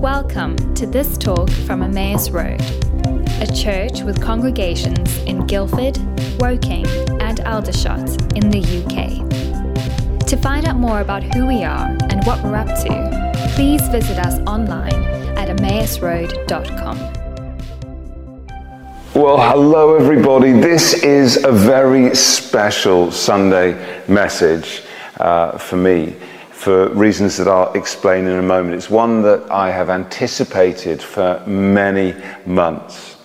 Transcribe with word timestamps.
Welcome 0.00 0.56
to 0.76 0.86
this 0.86 1.18
talk 1.18 1.50
from 1.50 1.82
Emmaus 1.82 2.30
Road, 2.30 2.62
a 3.38 3.46
church 3.54 4.00
with 4.00 4.18
congregations 4.18 5.18
in 5.24 5.46
Guildford, 5.46 5.98
Woking, 6.40 6.86
and 7.20 7.40
Aldershot 7.40 8.08
in 8.34 8.48
the 8.48 8.60
UK. 8.80 10.26
To 10.26 10.36
find 10.38 10.66
out 10.66 10.76
more 10.76 11.02
about 11.02 11.22
who 11.22 11.46
we 11.46 11.64
are 11.64 11.94
and 12.08 12.24
what 12.24 12.42
we're 12.42 12.56
up 12.56 12.68
to, 12.68 13.52
please 13.54 13.86
visit 13.88 14.18
us 14.18 14.38
online 14.48 15.04
at 15.36 15.54
emmausroad.com. 15.54 16.96
Well, 19.12 19.36
hello, 19.36 19.96
everybody. 19.96 20.52
This 20.52 20.94
is 21.02 21.44
a 21.44 21.52
very 21.52 22.16
special 22.16 23.12
Sunday 23.12 24.02
message 24.08 24.82
uh, 25.18 25.58
for 25.58 25.76
me 25.76 26.16
for 26.60 26.90
reasons 26.90 27.38
that 27.38 27.48
I'll 27.48 27.72
explain 27.72 28.26
in 28.26 28.38
a 28.38 28.42
moment. 28.42 28.74
It's 28.74 28.90
one 28.90 29.22
that 29.22 29.50
I 29.50 29.70
have 29.70 29.88
anticipated 29.88 31.02
for 31.02 31.42
many 31.46 32.14
months. 32.44 33.16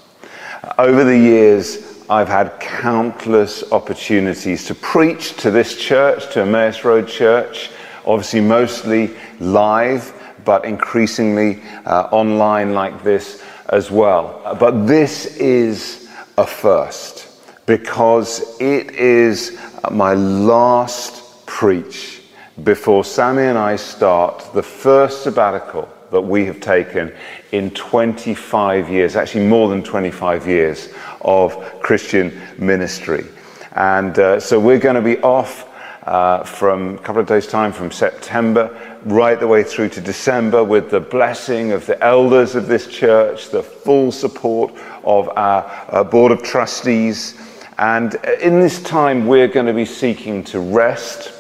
Over 0.78 1.04
the 1.04 1.18
years, 1.18 2.06
I've 2.10 2.30
had 2.30 2.58
countless 2.62 3.70
opportunities 3.74 4.64
to 4.68 4.76
preach 4.76 5.36
to 5.42 5.52
this 5.52 5.76
church, 5.76 6.32
to 6.32 6.44
Emmaus 6.44 6.86
Road 6.86 7.10
Church, 7.10 7.72
obviously 8.06 8.40
mostly 8.40 9.14
live, 9.42 10.14
but 10.46 10.64
increasingly 10.64 11.62
uh, 11.86 12.08
online 12.14 12.74
like 12.74 13.04
this 13.04 13.44
as 13.68 13.92
well. 13.92 14.56
But 14.58 14.88
this 14.88 15.26
is 15.36 16.10
a 16.38 16.48
first 16.48 17.28
because 17.66 18.62
it 18.62 18.92
is 18.92 19.60
my 19.92 20.14
last 20.14 21.46
preach 21.46 22.15
before 22.64 23.04
Sammy 23.04 23.44
and 23.44 23.58
I 23.58 23.76
start 23.76 24.54
the 24.54 24.64
first 24.64 25.24
sabbatical 25.24 25.90
that 26.12 26.22
we 26.22 26.46
have 26.46 26.62
taken 26.62 27.14
in 27.52 27.72
25 27.72 28.90
years, 28.90 29.18
actually 29.18 29.46
more 29.46 29.68
than 29.68 29.84
25 29.84 30.48
years 30.48 30.90
of 31.22 31.54
Christian 31.82 32.42
ministry. 32.58 33.26
And 33.74 34.18
uh, 34.18 34.40
so 34.40 34.58
we're 34.58 34.80
going 34.80 34.96
to 34.96 35.02
be 35.02 35.18
off 35.20 35.70
uh, 36.04 36.44
from 36.44 36.96
a 36.96 36.98
couple 37.00 37.22
of 37.22 37.28
days' 37.28 37.48
time 37.48 37.74
from 37.74 37.92
September 37.92 39.00
right 39.04 39.40
the 39.40 39.48
way 39.48 39.64
through 39.64 39.90
to 39.90 40.00
December 40.00 40.64
with 40.64 40.90
the 40.90 41.00
blessing 41.00 41.74
of 41.74 41.86
the 41.86 42.02
elders 42.02 42.56
of 42.56 42.68
this 42.68 42.88
church, 42.88 43.50
the 43.50 43.64
full 43.64 44.12
support 44.12 44.74
of 45.04 45.28
our 45.36 45.70
uh, 45.90 46.04
board 46.04 46.32
of 46.32 46.42
trustees. 46.42 47.38
And 47.78 48.16
in 48.40 48.62
this 48.62 48.82
time, 48.82 49.28
we're 49.28 49.50
going 49.50 49.66
to 49.66 49.74
be 49.74 49.86
seeking 49.86 50.44
to 50.46 50.62
rest 50.62 51.35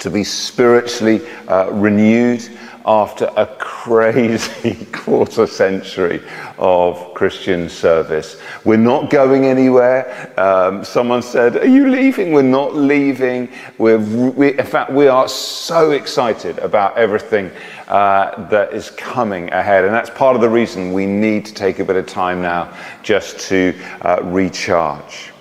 to 0.00 0.10
be 0.10 0.24
spiritually 0.24 1.26
uh, 1.48 1.70
renewed 1.72 2.48
after 2.88 3.30
a 3.36 3.46
crazy 3.58 4.86
quarter 4.92 5.46
century 5.46 6.22
of 6.56 7.12
Christian 7.12 7.68
service. 7.68 8.40
We're 8.64 8.78
not 8.78 9.10
going 9.10 9.44
anywhere. 9.44 10.32
Um, 10.40 10.84
someone 10.84 11.20
said, 11.20 11.56
Are 11.56 11.66
you 11.66 11.88
leaving? 11.90 12.32
We're 12.32 12.42
not 12.42 12.74
leaving. 12.74 13.50
We're, 13.76 13.98
we, 13.98 14.58
in 14.58 14.66
fact, 14.66 14.90
we 14.90 15.06
are 15.06 15.28
so 15.28 15.90
excited 15.90 16.58
about 16.60 16.96
everything 16.96 17.50
uh, 17.88 18.48
that 18.48 18.72
is 18.72 18.90
coming 18.90 19.52
ahead. 19.52 19.84
And 19.84 19.92
that's 19.92 20.10
part 20.10 20.34
of 20.34 20.40
the 20.40 20.48
reason 20.48 20.94
we 20.94 21.04
need 21.04 21.44
to 21.46 21.54
take 21.54 21.80
a 21.80 21.84
bit 21.84 21.96
of 21.96 22.06
time 22.06 22.40
now 22.40 22.74
just 23.02 23.38
to 23.48 23.78
uh, 24.00 24.20
recharge. 24.22 25.32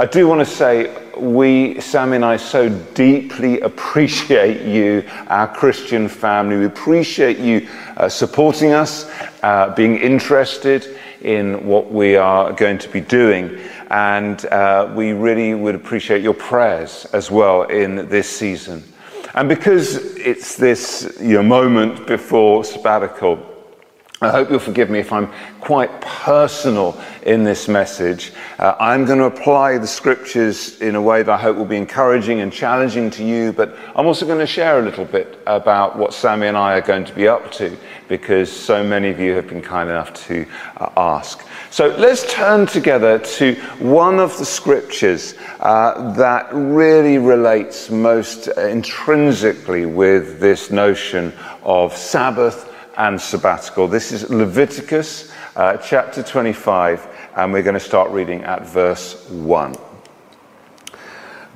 I 0.00 0.06
do 0.06 0.26
want 0.26 0.40
to 0.40 0.46
say 0.46 0.96
we, 1.18 1.78
Sam 1.78 2.14
and 2.14 2.24
I, 2.24 2.38
so 2.38 2.70
deeply 2.94 3.60
appreciate 3.60 4.62
you, 4.62 5.04
our 5.26 5.46
Christian 5.46 6.08
family. 6.08 6.56
We 6.56 6.64
appreciate 6.64 7.36
you 7.36 7.68
uh, 7.98 8.08
supporting 8.08 8.72
us, 8.72 9.10
uh, 9.42 9.74
being 9.74 9.98
interested 9.98 10.96
in 11.20 11.66
what 11.66 11.92
we 11.92 12.16
are 12.16 12.50
going 12.54 12.78
to 12.78 12.88
be 12.88 13.02
doing. 13.02 13.60
And 13.90 14.42
uh, 14.46 14.90
we 14.96 15.12
really 15.12 15.52
would 15.52 15.74
appreciate 15.74 16.22
your 16.22 16.32
prayers 16.32 17.06
as 17.12 17.30
well 17.30 17.64
in 17.64 18.08
this 18.08 18.26
season. 18.26 18.82
And 19.34 19.50
because 19.50 19.96
it's 20.16 20.56
this 20.56 21.14
you 21.20 21.34
know, 21.34 21.42
moment 21.42 22.06
before 22.06 22.64
sabbatical, 22.64 23.49
I 24.22 24.28
hope 24.28 24.50
you'll 24.50 24.58
forgive 24.58 24.90
me 24.90 24.98
if 24.98 25.14
I'm 25.14 25.32
quite 25.60 26.02
personal 26.02 27.02
in 27.22 27.42
this 27.42 27.68
message. 27.68 28.34
Uh, 28.58 28.76
I'm 28.78 29.06
going 29.06 29.18
to 29.18 29.24
apply 29.24 29.78
the 29.78 29.86
scriptures 29.86 30.78
in 30.82 30.94
a 30.94 31.00
way 31.00 31.22
that 31.22 31.32
I 31.32 31.38
hope 31.38 31.56
will 31.56 31.64
be 31.64 31.78
encouraging 31.78 32.40
and 32.40 32.52
challenging 32.52 33.08
to 33.12 33.24
you, 33.24 33.50
but 33.54 33.74
I'm 33.96 34.04
also 34.04 34.26
going 34.26 34.38
to 34.38 34.46
share 34.46 34.78
a 34.78 34.82
little 34.82 35.06
bit 35.06 35.40
about 35.46 35.96
what 35.96 36.12
Sammy 36.12 36.48
and 36.48 36.56
I 36.58 36.74
are 36.74 36.82
going 36.82 37.06
to 37.06 37.14
be 37.14 37.28
up 37.28 37.50
to 37.52 37.74
because 38.08 38.52
so 38.52 38.84
many 38.84 39.08
of 39.08 39.18
you 39.18 39.32
have 39.36 39.48
been 39.48 39.62
kind 39.62 39.88
enough 39.88 40.12
to 40.26 40.44
uh, 40.76 40.90
ask. 40.98 41.42
So 41.70 41.86
let's 41.96 42.30
turn 42.30 42.66
together 42.66 43.18
to 43.18 43.54
one 43.78 44.18
of 44.18 44.36
the 44.36 44.44
scriptures 44.44 45.34
uh, 45.60 46.12
that 46.16 46.46
really 46.52 47.16
relates 47.16 47.88
most 47.88 48.48
intrinsically 48.48 49.86
with 49.86 50.40
this 50.40 50.70
notion 50.70 51.32
of 51.62 51.96
Sabbath 51.96 52.66
and 52.96 53.20
sabbatical. 53.20 53.88
This 53.88 54.12
is 54.12 54.28
Leviticus 54.30 55.32
uh, 55.56 55.76
chapter 55.76 56.22
25, 56.22 57.06
and 57.36 57.52
we're 57.52 57.62
going 57.62 57.74
to 57.74 57.80
start 57.80 58.10
reading 58.10 58.42
at 58.44 58.66
verse 58.66 59.28
1. 59.30 59.74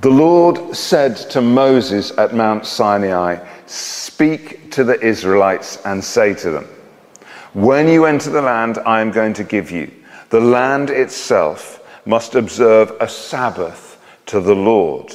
The 0.00 0.10
Lord 0.10 0.76
said 0.76 1.16
to 1.30 1.40
Moses 1.40 2.16
at 2.18 2.34
Mount 2.34 2.66
Sinai, 2.66 3.44
Speak 3.66 4.70
to 4.72 4.84
the 4.84 5.00
Israelites 5.00 5.80
and 5.84 6.04
say 6.04 6.34
to 6.34 6.50
them, 6.50 6.68
When 7.54 7.88
you 7.88 8.04
enter 8.04 8.30
the 8.30 8.42
land 8.42 8.78
I 8.84 9.00
am 9.00 9.10
going 9.10 9.32
to 9.34 9.44
give 9.44 9.70
you, 9.70 9.90
the 10.30 10.40
land 10.40 10.90
itself 10.90 11.80
must 12.06 12.34
observe 12.34 12.92
a 13.00 13.08
Sabbath 13.08 13.98
to 14.26 14.40
the 14.40 14.54
Lord. 14.54 15.12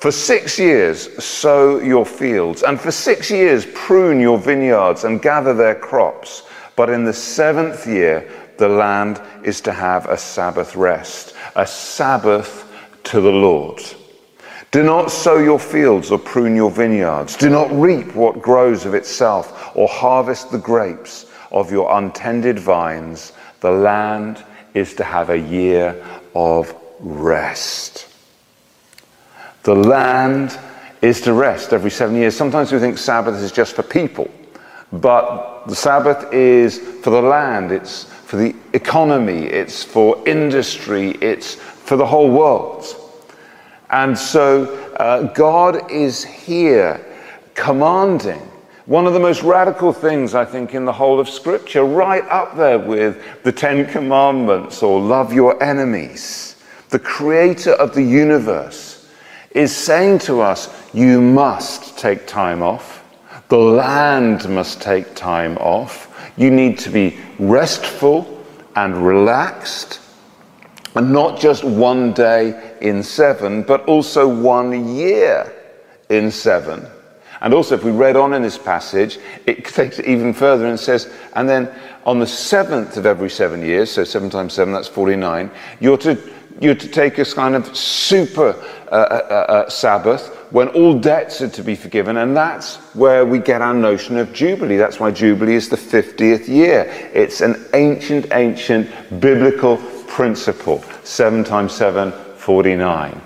For 0.00 0.10
six 0.10 0.58
years 0.58 1.22
sow 1.22 1.78
your 1.78 2.06
fields, 2.06 2.62
and 2.62 2.80
for 2.80 2.90
six 2.90 3.30
years 3.30 3.66
prune 3.74 4.18
your 4.18 4.38
vineyards 4.38 5.04
and 5.04 5.20
gather 5.20 5.52
their 5.52 5.74
crops. 5.74 6.44
But 6.74 6.88
in 6.88 7.04
the 7.04 7.12
seventh 7.12 7.86
year, 7.86 8.26
the 8.56 8.68
land 8.68 9.20
is 9.44 9.60
to 9.62 9.72
have 9.72 10.06
a 10.06 10.16
Sabbath 10.16 10.74
rest, 10.74 11.34
a 11.54 11.66
Sabbath 11.66 12.66
to 13.04 13.20
the 13.20 13.30
Lord. 13.30 13.82
Do 14.70 14.82
not 14.82 15.10
sow 15.10 15.36
your 15.36 15.58
fields 15.58 16.10
or 16.10 16.18
prune 16.18 16.56
your 16.56 16.70
vineyards. 16.70 17.36
Do 17.36 17.50
not 17.50 17.70
reap 17.70 18.14
what 18.14 18.40
grows 18.40 18.86
of 18.86 18.94
itself 18.94 19.76
or 19.76 19.86
harvest 19.86 20.50
the 20.50 20.58
grapes 20.58 21.26
of 21.52 21.70
your 21.70 21.94
untended 21.98 22.58
vines. 22.58 23.34
The 23.60 23.72
land 23.72 24.42
is 24.72 24.94
to 24.94 25.04
have 25.04 25.28
a 25.28 25.38
year 25.38 26.02
of 26.34 26.74
rest. 27.00 28.06
The 29.62 29.74
land 29.74 30.58
is 31.02 31.20
to 31.22 31.32
rest 31.32 31.72
every 31.72 31.90
seven 31.90 32.16
years. 32.16 32.36
Sometimes 32.36 32.72
we 32.72 32.78
think 32.78 32.98
Sabbath 32.98 33.36
is 33.36 33.52
just 33.52 33.74
for 33.74 33.82
people, 33.82 34.30
but 34.92 35.66
the 35.66 35.74
Sabbath 35.74 36.32
is 36.32 36.78
for 36.78 37.10
the 37.10 37.22
land, 37.22 37.72
it's 37.72 38.04
for 38.04 38.36
the 38.36 38.54
economy, 38.72 39.44
it's 39.44 39.82
for 39.82 40.26
industry, 40.26 41.10
it's 41.20 41.54
for 41.54 41.96
the 41.96 42.06
whole 42.06 42.30
world. 42.30 42.84
And 43.90 44.16
so 44.16 44.64
uh, 44.96 45.32
God 45.34 45.90
is 45.90 46.24
here 46.24 47.04
commanding 47.54 48.40
one 48.86 49.06
of 49.06 49.12
the 49.12 49.20
most 49.20 49.42
radical 49.42 49.92
things, 49.92 50.34
I 50.34 50.44
think, 50.44 50.74
in 50.74 50.84
the 50.84 50.92
whole 50.92 51.20
of 51.20 51.28
Scripture, 51.28 51.84
right 51.84 52.24
up 52.24 52.56
there 52.56 52.78
with 52.78 53.42
the 53.44 53.52
Ten 53.52 53.86
Commandments 53.86 54.82
or 54.82 55.00
love 55.00 55.32
your 55.32 55.62
enemies. 55.62 56.56
The 56.88 56.98
creator 56.98 57.72
of 57.72 57.94
the 57.94 58.02
universe 58.02 58.99
is 59.52 59.74
saying 59.74 60.20
to 60.20 60.40
us, 60.40 60.68
you 60.94 61.20
must 61.20 61.98
take 61.98 62.26
time 62.26 62.62
off. 62.62 63.04
The 63.48 63.58
land 63.58 64.48
must 64.48 64.80
take 64.80 65.14
time 65.14 65.58
off. 65.58 66.06
You 66.36 66.50
need 66.50 66.78
to 66.80 66.90
be 66.90 67.18
restful 67.38 68.44
and 68.76 69.04
relaxed. 69.04 70.00
And 70.94 71.12
not 71.12 71.38
just 71.38 71.64
one 71.64 72.12
day 72.12 72.76
in 72.80 73.02
seven, 73.02 73.62
but 73.62 73.84
also 73.86 74.28
one 74.28 74.94
year 74.94 75.52
in 76.08 76.30
seven. 76.30 76.86
And 77.40 77.54
also, 77.54 77.74
if 77.74 77.84
we 77.84 77.90
read 77.90 78.16
on 78.16 78.34
in 78.34 78.42
this 78.42 78.58
passage, 78.58 79.18
it 79.46 79.64
takes 79.64 79.98
it 79.98 80.06
even 80.06 80.32
further 80.32 80.66
and 80.66 80.78
says, 80.78 81.10
and 81.34 81.48
then 81.48 81.74
on 82.04 82.18
the 82.18 82.26
seventh 82.26 82.96
of 82.96 83.06
every 83.06 83.30
seven 83.30 83.62
years, 83.62 83.90
so 83.90 84.04
seven 84.04 84.30
times 84.30 84.52
seven, 84.52 84.74
that's 84.74 84.88
49, 84.88 85.50
you're 85.80 85.98
to 85.98 86.16
you're 86.60 86.74
to 86.74 86.88
take 86.88 87.18
a 87.18 87.24
kind 87.24 87.56
of 87.56 87.74
super 87.74 88.50
uh, 88.50 88.94
uh, 88.94 88.94
uh, 88.94 89.52
uh, 89.52 89.70
Sabbath 89.70 90.28
when 90.50 90.68
all 90.68 90.98
debts 90.98 91.40
are 91.40 91.48
to 91.48 91.62
be 91.62 91.74
forgiven, 91.74 92.18
and 92.18 92.36
that's 92.36 92.76
where 92.94 93.24
we 93.24 93.38
get 93.38 93.62
our 93.62 93.72
notion 93.72 94.18
of 94.18 94.32
Jubilee. 94.32 94.76
That's 94.76 95.00
why 95.00 95.10
Jubilee 95.10 95.54
is 95.54 95.68
the 95.68 95.76
50th 95.76 96.48
year. 96.48 96.90
It's 97.14 97.40
an 97.40 97.64
ancient, 97.72 98.26
ancient 98.32 98.90
biblical 99.20 99.78
principle. 100.06 100.84
7 101.04 101.44
times 101.44 101.72
7, 101.72 102.12
49. 102.36 103.20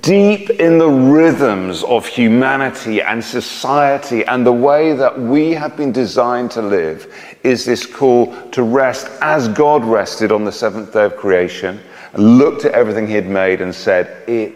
Deep 0.00 0.50
in 0.50 0.78
the 0.78 0.88
rhythms 0.88 1.82
of 1.84 2.06
humanity 2.06 3.02
and 3.02 3.22
society 3.22 4.24
and 4.24 4.46
the 4.46 4.52
way 4.52 4.94
that 4.94 5.18
we 5.18 5.50
have 5.50 5.76
been 5.76 5.92
designed 5.92 6.50
to 6.52 6.62
live 6.62 7.12
is 7.42 7.64
this 7.64 7.84
call 7.84 8.34
to 8.50 8.62
rest 8.62 9.08
as 9.20 9.48
God 9.48 9.84
rested 9.84 10.30
on 10.32 10.44
the 10.44 10.52
seventh 10.52 10.92
day 10.92 11.04
of 11.04 11.16
creation 11.16 11.80
looked 12.18 12.64
at 12.64 12.72
everything 12.72 13.06
he 13.06 13.14
had 13.14 13.28
made 13.28 13.60
and 13.60 13.74
said, 13.74 14.28
It 14.28 14.54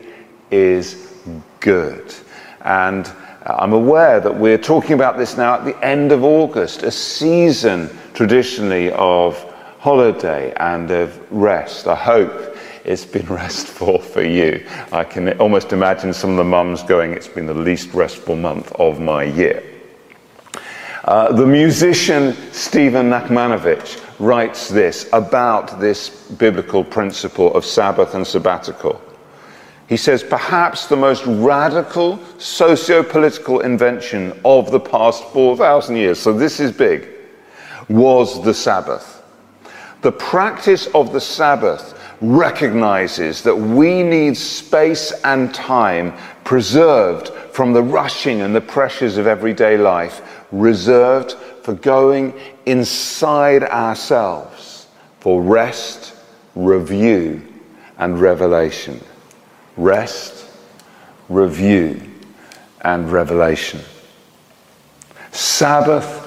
is 0.50 1.14
good. 1.60 2.14
And 2.62 3.10
I'm 3.46 3.72
aware 3.72 4.20
that 4.20 4.36
we're 4.36 4.58
talking 4.58 4.92
about 4.92 5.16
this 5.16 5.36
now 5.36 5.54
at 5.54 5.64
the 5.64 5.84
end 5.84 6.12
of 6.12 6.24
August, 6.24 6.82
a 6.82 6.90
season 6.90 7.88
traditionally 8.12 8.90
of 8.92 9.42
holiday 9.78 10.52
and 10.56 10.90
of 10.90 11.32
rest. 11.32 11.86
I 11.86 11.94
hope 11.94 12.56
it's 12.84 13.04
been 13.04 13.26
restful 13.32 14.00
for 14.00 14.22
you. 14.22 14.66
I 14.92 15.04
can 15.04 15.38
almost 15.38 15.72
imagine 15.72 16.12
some 16.12 16.30
of 16.30 16.36
the 16.36 16.44
mums 16.44 16.82
going, 16.82 17.12
It's 17.12 17.28
been 17.28 17.46
the 17.46 17.54
least 17.54 17.94
restful 17.94 18.36
month 18.36 18.72
of 18.72 19.00
my 19.00 19.24
year. 19.24 19.62
Uh, 21.04 21.32
the 21.32 21.46
musician 21.46 22.36
Stephen 22.52 23.08
Nachmanovitch 23.08 24.04
writes 24.18 24.68
this 24.68 25.08
about 25.12 25.78
this 25.80 26.08
biblical 26.32 26.82
principle 26.82 27.54
of 27.54 27.64
Sabbath 27.64 28.14
and 28.14 28.26
sabbatical. 28.26 29.00
He 29.88 29.96
says, 29.96 30.22
perhaps 30.22 30.86
the 30.86 30.96
most 30.96 31.24
radical 31.26 32.20
socio 32.38 33.02
political 33.02 33.60
invention 33.60 34.38
of 34.44 34.70
the 34.70 34.80
past 34.80 35.24
4,000 35.32 35.96
years, 35.96 36.18
so 36.18 36.32
this 36.32 36.60
is 36.60 36.72
big, 36.72 37.08
was 37.88 38.44
the 38.44 38.52
Sabbath. 38.52 39.22
The 40.02 40.12
practice 40.12 40.86
of 40.94 41.12
the 41.12 41.20
Sabbath 41.20 41.94
recognizes 42.20 43.42
that 43.42 43.56
we 43.56 44.02
need 44.02 44.36
space 44.36 45.12
and 45.24 45.54
time 45.54 46.12
preserved 46.44 47.28
from 47.52 47.72
the 47.72 47.82
rushing 47.82 48.42
and 48.42 48.54
the 48.54 48.60
pressures 48.60 49.16
of 49.16 49.26
everyday 49.26 49.76
life, 49.78 50.20
reserved 50.52 51.32
for 51.62 51.74
going 51.74 52.34
inside 52.68 53.62
ourselves 53.62 54.86
for 55.20 55.42
rest, 55.42 56.14
review, 56.54 57.42
and 57.98 58.20
revelation. 58.20 59.00
Rest, 59.76 60.46
review, 61.28 62.00
and 62.82 63.10
revelation. 63.10 63.80
Sabbath 65.32 66.26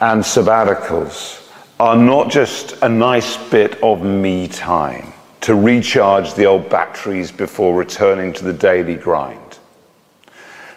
and 0.00 0.22
sabbaticals 0.22 1.50
are 1.78 1.96
not 1.96 2.30
just 2.30 2.72
a 2.82 2.88
nice 2.88 3.36
bit 3.50 3.82
of 3.82 4.02
me 4.02 4.48
time 4.48 5.12
to 5.40 5.54
recharge 5.54 6.34
the 6.34 6.44
old 6.44 6.68
batteries 6.68 7.32
before 7.32 7.74
returning 7.74 8.32
to 8.34 8.44
the 8.44 8.52
daily 8.52 8.96
grind. 8.96 9.58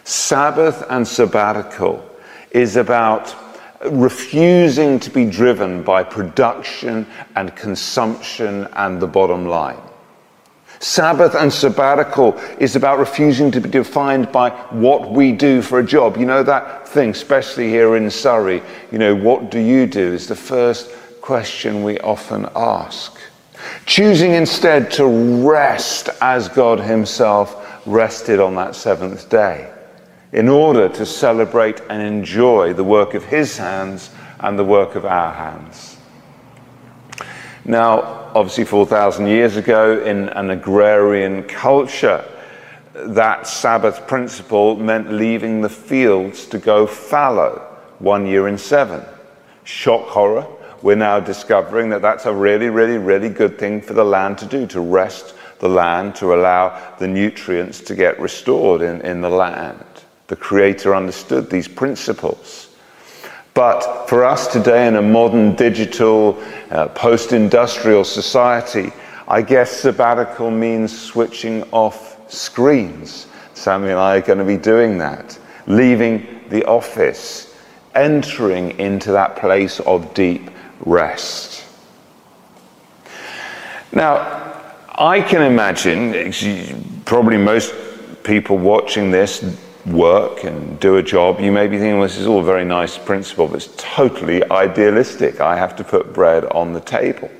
Sabbath 0.04 0.82
and 0.88 1.06
sabbatical 1.06 2.02
is 2.50 2.76
about 2.76 3.34
refusing 3.90 4.98
to 5.00 5.10
be 5.10 5.24
driven 5.24 5.82
by 5.82 6.02
production 6.02 7.06
and 7.36 7.54
consumption 7.54 8.66
and 8.74 9.00
the 9.00 9.06
bottom 9.06 9.46
line. 9.46 9.80
Sabbath 10.80 11.34
and 11.34 11.52
sabbatical 11.52 12.38
is 12.58 12.76
about 12.76 12.98
refusing 12.98 13.50
to 13.50 13.60
be 13.60 13.70
defined 13.70 14.30
by 14.32 14.50
what 14.70 15.10
we 15.10 15.32
do 15.32 15.62
for 15.62 15.78
a 15.78 15.86
job. 15.86 16.16
You 16.16 16.26
know 16.26 16.42
that 16.42 16.86
thing, 16.88 17.10
especially 17.10 17.68
here 17.68 17.96
in 17.96 18.10
Surrey, 18.10 18.62
you 18.90 18.98
know, 18.98 19.14
what 19.14 19.50
do 19.50 19.58
you 19.58 19.86
do 19.86 20.12
is 20.12 20.26
the 20.26 20.36
first 20.36 20.90
question 21.20 21.84
we 21.84 21.98
often 22.00 22.46
ask. 22.54 23.18
Choosing 23.86 24.32
instead 24.32 24.90
to 24.92 25.06
rest 25.46 26.10
as 26.20 26.48
God 26.48 26.80
Himself 26.80 27.86
rested 27.86 28.40
on 28.40 28.54
that 28.56 28.74
seventh 28.74 29.30
day 29.30 29.73
in 30.34 30.48
order 30.48 30.88
to 30.88 31.06
celebrate 31.06 31.80
and 31.88 32.02
enjoy 32.02 32.72
the 32.74 32.82
work 32.82 33.14
of 33.14 33.24
His 33.24 33.56
hands 33.56 34.10
and 34.40 34.58
the 34.58 34.64
work 34.64 34.96
of 34.96 35.06
our 35.06 35.32
hands. 35.32 35.96
Now, 37.64 38.00
obviously, 38.34 38.64
4,000 38.64 39.28
years 39.28 39.56
ago, 39.56 40.02
in 40.04 40.28
an 40.30 40.50
agrarian 40.50 41.44
culture, 41.44 42.24
that 42.94 43.46
Sabbath 43.46 44.08
principle 44.08 44.76
meant 44.76 45.12
leaving 45.12 45.60
the 45.60 45.68
fields 45.68 46.46
to 46.46 46.58
go 46.58 46.84
fallow 46.84 47.60
one 48.00 48.26
year 48.26 48.48
in 48.48 48.58
seven. 48.58 49.02
Shock 49.62 50.08
horror, 50.08 50.46
we're 50.82 50.96
now 50.96 51.20
discovering 51.20 51.90
that 51.90 52.02
that's 52.02 52.26
a 52.26 52.34
really, 52.34 52.70
really, 52.70 52.98
really 52.98 53.28
good 53.28 53.56
thing 53.56 53.80
for 53.80 53.94
the 53.94 54.04
land 54.04 54.38
to 54.38 54.46
do, 54.46 54.66
to 54.66 54.80
rest 54.80 55.34
the 55.60 55.68
land, 55.68 56.16
to 56.16 56.34
allow 56.34 56.96
the 56.98 57.06
nutrients 57.06 57.80
to 57.82 57.94
get 57.94 58.18
restored 58.18 58.82
in, 58.82 59.00
in 59.02 59.20
the 59.20 59.30
land. 59.30 59.93
The 60.28 60.36
Creator 60.36 60.94
understood 60.94 61.50
these 61.50 61.68
principles. 61.68 62.70
But 63.52 64.06
for 64.08 64.24
us 64.24 64.48
today 64.48 64.88
in 64.88 64.96
a 64.96 65.02
modern 65.02 65.54
digital, 65.54 66.42
uh, 66.70 66.88
post 66.88 67.32
industrial 67.32 68.04
society, 68.04 68.92
I 69.28 69.42
guess 69.42 69.70
sabbatical 69.70 70.50
means 70.50 70.98
switching 70.98 71.62
off 71.70 72.18
screens. 72.30 73.26
Sammy 73.54 73.90
and 73.90 73.98
I 73.98 74.16
are 74.16 74.20
going 74.20 74.38
to 74.38 74.44
be 74.44 74.56
doing 74.56 74.98
that, 74.98 75.38
leaving 75.66 76.42
the 76.48 76.64
office, 76.64 77.54
entering 77.94 78.78
into 78.80 79.12
that 79.12 79.36
place 79.36 79.78
of 79.80 80.12
deep 80.14 80.50
rest. 80.80 81.64
Now, 83.92 84.60
I 84.96 85.20
can 85.20 85.42
imagine, 85.42 87.02
probably 87.04 87.36
most 87.36 87.72
people 88.24 88.58
watching 88.58 89.10
this 89.10 89.42
work 89.86 90.44
and 90.44 90.78
do 90.80 90.96
a 90.96 91.02
job, 91.02 91.40
you 91.40 91.52
may 91.52 91.66
be 91.66 91.78
thinking, 91.78 91.98
well, 91.98 92.08
this 92.08 92.18
is 92.18 92.26
all 92.26 92.40
a 92.40 92.44
very 92.44 92.64
nice 92.64 92.96
principle, 92.96 93.48
but 93.48 93.56
it's 93.56 93.74
totally 93.76 94.48
idealistic. 94.50 95.40
I 95.40 95.56
have 95.56 95.76
to 95.76 95.84
put 95.84 96.12
bread 96.12 96.44
on 96.46 96.72
the 96.72 96.80
table. 96.80 97.30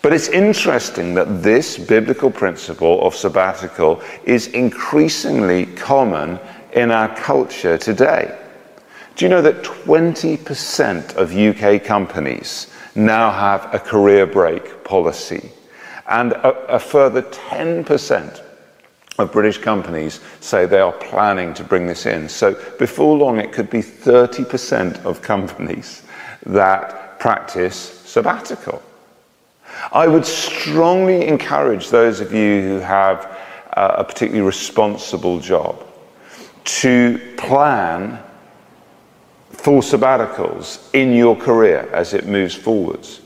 But 0.00 0.12
it's 0.12 0.28
interesting 0.28 1.14
that 1.14 1.42
this 1.42 1.78
biblical 1.78 2.30
principle 2.30 3.06
of 3.06 3.14
sabbatical 3.14 4.02
is 4.24 4.48
increasingly 4.48 5.66
common 5.66 6.40
in 6.72 6.90
our 6.90 7.14
culture 7.14 7.78
today. 7.78 8.36
Do 9.14 9.24
you 9.24 9.28
know 9.28 9.42
that 9.42 9.62
20% 9.62 11.14
of 11.16 11.36
UK 11.36 11.84
companies 11.84 12.72
now 12.94 13.30
have 13.30 13.72
a 13.74 13.78
career 13.78 14.26
break 14.26 14.84
policy. 14.84 15.50
And 16.08 16.32
a, 16.32 16.74
a 16.74 16.78
further 16.78 17.22
10% 17.22 18.42
of 19.18 19.32
British 19.32 19.58
companies 19.58 20.20
say 20.40 20.66
they 20.66 20.80
are 20.80 20.92
planning 20.92 21.52
to 21.54 21.64
bring 21.64 21.86
this 21.86 22.06
in. 22.06 22.28
So 22.28 22.54
before 22.78 23.16
long, 23.16 23.38
it 23.38 23.52
could 23.52 23.70
be 23.70 23.82
30% 23.82 25.04
of 25.04 25.20
companies 25.20 26.02
that 26.46 27.18
practice 27.18 27.76
sabbatical. 27.76 28.82
I 29.92 30.06
would 30.06 30.26
strongly 30.26 31.26
encourage 31.26 31.90
those 31.90 32.20
of 32.20 32.32
you 32.32 32.62
who 32.62 32.78
have 32.80 33.38
a 33.72 34.04
particularly 34.04 34.46
responsible 34.46 35.40
job 35.40 35.84
to 36.64 37.18
plan 37.36 38.22
for 39.50 39.80
sabbaticals 39.80 40.92
in 40.94 41.12
your 41.12 41.36
career 41.36 41.88
as 41.92 42.14
it 42.14 42.26
moves 42.26 42.54
forwards. 42.54 43.20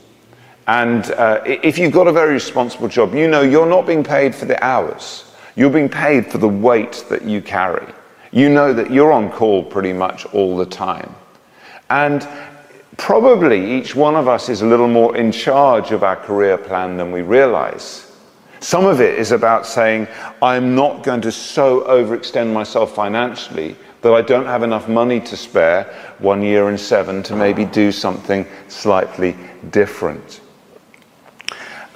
And 0.67 1.09
uh, 1.11 1.41
if 1.45 1.77
you've 1.77 1.93
got 1.93 2.07
a 2.07 2.11
very 2.11 2.33
responsible 2.33 2.87
job, 2.87 3.15
you 3.15 3.27
know 3.27 3.41
you're 3.41 3.69
not 3.69 3.87
being 3.87 4.03
paid 4.03 4.35
for 4.35 4.45
the 4.45 4.61
hours. 4.63 5.23
You're 5.57 5.71
being 5.71 5.89
paid 5.89 6.31
for 6.31 6.37
the 6.37 6.47
weight 6.47 7.03
that 7.09 7.23
you 7.23 7.41
carry. 7.41 7.91
You 8.31 8.47
know 8.47 8.73
that 8.73 8.91
you're 8.91 9.11
on 9.11 9.31
call 9.31 9.63
pretty 9.63 9.91
much 9.91 10.27
all 10.27 10.55
the 10.55 10.67
time. 10.67 11.15
And 11.89 12.27
probably 12.97 13.73
each 13.73 13.95
one 13.95 14.15
of 14.15 14.27
us 14.27 14.49
is 14.49 14.61
a 14.61 14.67
little 14.67 14.87
more 14.87 15.17
in 15.17 15.31
charge 15.31 15.91
of 15.91 16.03
our 16.03 16.15
career 16.15 16.59
plan 16.59 16.95
than 16.95 17.11
we 17.11 17.23
realize. 17.23 18.11
Some 18.59 18.85
of 18.85 19.01
it 19.01 19.17
is 19.17 19.31
about 19.31 19.65
saying, 19.65 20.07
I'm 20.43 20.75
not 20.75 21.03
going 21.03 21.21
to 21.21 21.31
so 21.31 21.81
overextend 21.81 22.53
myself 22.53 22.93
financially 22.93 23.75
that 24.01 24.13
I 24.13 24.21
don't 24.21 24.45
have 24.45 24.61
enough 24.61 24.87
money 24.87 25.19
to 25.21 25.35
spare 25.35 25.85
one 26.19 26.43
year 26.43 26.69
and 26.69 26.79
seven 26.79 27.23
to 27.23 27.35
maybe 27.35 27.65
do 27.65 27.91
something 27.91 28.45
slightly 28.67 29.35
different. 29.71 30.41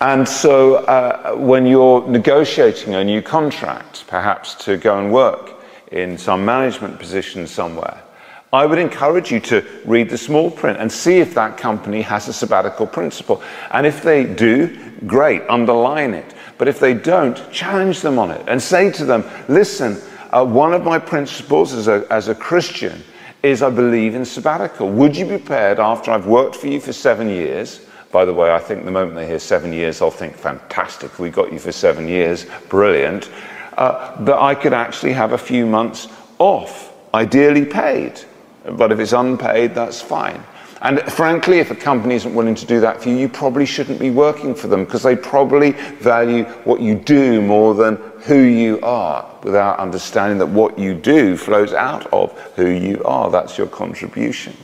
And 0.02 0.28
so, 0.28 0.78
uh, 0.78 1.36
when 1.36 1.68
you're 1.68 2.08
negotiating 2.08 2.96
a 2.96 3.04
new 3.04 3.22
contract, 3.22 4.08
perhaps 4.08 4.56
to 4.66 4.76
go 4.76 4.98
and 4.98 5.14
work 5.14 5.64
in 5.92 6.18
some 6.18 6.44
management 6.44 6.98
position 6.98 7.46
somewhere, 7.46 8.02
I 8.52 8.66
would 8.66 8.80
encourage 8.80 9.32
you 9.32 9.40
to 9.42 9.64
read 9.86 10.10
the 10.10 10.18
small 10.18 10.50
print 10.50 10.80
and 10.80 10.92
see 10.92 11.20
if 11.20 11.36
that 11.36 11.56
company 11.56 12.02
has 12.02 12.28
a 12.28 12.34
sabbatical 12.34 12.88
principle. 12.88 13.44
And 13.70 13.86
if 13.86 14.02
they 14.02 14.24
do, 14.24 14.76
great, 15.06 15.44
underline 15.48 16.16
it. 16.16 16.34
But 16.58 16.68
if 16.68 16.80
they 16.80 16.96
don't, 16.96 17.40
challenge 17.52 18.02
them 18.02 18.18
on 18.18 18.32
it 18.32 18.44
and 18.48 18.60
say 18.60 18.92
to 18.94 19.06
them, 19.06 19.24
listen, 19.50 20.02
uh, 20.32 20.44
one 20.44 20.74
of 20.74 20.84
my 20.84 20.98
principles 20.98 21.74
as 21.74 21.88
a, 21.88 22.08
as 22.10 22.28
a 22.28 22.34
Christian 22.34 23.04
is 23.44 23.62
I 23.62 23.70
believe 23.70 24.16
in 24.16 24.26
sabbatical. 24.26 24.90
Would 24.90 25.16
you 25.16 25.26
be 25.26 25.38
prepared 25.38 25.80
after 25.80 26.10
I've 26.10 26.26
worked 26.26 26.56
for 26.56 26.66
you 26.66 26.82
for 26.82 26.92
seven 26.92 27.30
years? 27.30 27.86
By 28.12 28.26
the 28.26 28.34
way, 28.34 28.52
I 28.52 28.60
think 28.60 28.86
the 28.86 28.92
moment 28.92 29.16
they 29.16 29.28
hear 29.28 29.40
seven 29.40 29.72
years, 29.72 30.00
they'll 30.00 30.12
think, 30.12 30.36
fantastic, 30.36 31.18
we 31.20 31.30
got 31.30 31.52
you 31.54 31.60
for 31.60 31.72
seven 31.72 32.08
years, 32.08 32.46
brilliant. 32.70 33.30
uh, 33.78 34.24
that 34.24 34.38
I 34.38 34.56
could 34.56 34.74
actually 34.74 35.14
have 35.14 35.34
a 35.34 35.38
few 35.38 35.66
months 35.66 36.08
off, 36.40 36.94
ideally 37.14 37.66
paid. 37.66 38.22
But 38.66 38.92
if 38.92 39.00
it's 39.00 39.14
unpaid, 39.14 39.74
that's 39.74 40.02
fine. 40.02 40.44
And 40.84 41.00
frankly, 41.02 41.60
if 41.60 41.70
a 41.70 41.76
company 41.76 42.16
isn't 42.16 42.34
willing 42.34 42.56
to 42.56 42.66
do 42.66 42.80
that 42.80 43.02
for 43.02 43.10
you, 43.10 43.16
you 43.16 43.30
probably 43.30 43.68
shouldn't 43.68 44.00
be 44.00 44.10
working 44.10 44.56
for 44.56 44.68
them 44.68 44.84
because 44.84 45.04
they 45.04 45.16
probably 45.16 45.72
value 45.72 46.44
what 46.64 46.82
you 46.82 46.96
do 46.96 47.40
more 47.42 47.76
than 47.76 47.98
who 48.22 48.40
you 48.40 48.80
are 48.82 49.30
without 49.44 49.78
understanding 49.78 50.40
that 50.40 50.48
what 50.48 50.80
you 50.80 50.96
do 50.96 51.38
flows 51.38 51.74
out 51.74 52.12
of 52.12 52.32
who 52.56 52.68
you 52.68 53.04
are. 53.04 53.30
That's 53.30 53.60
your 53.60 53.68
contribution. 53.68 54.58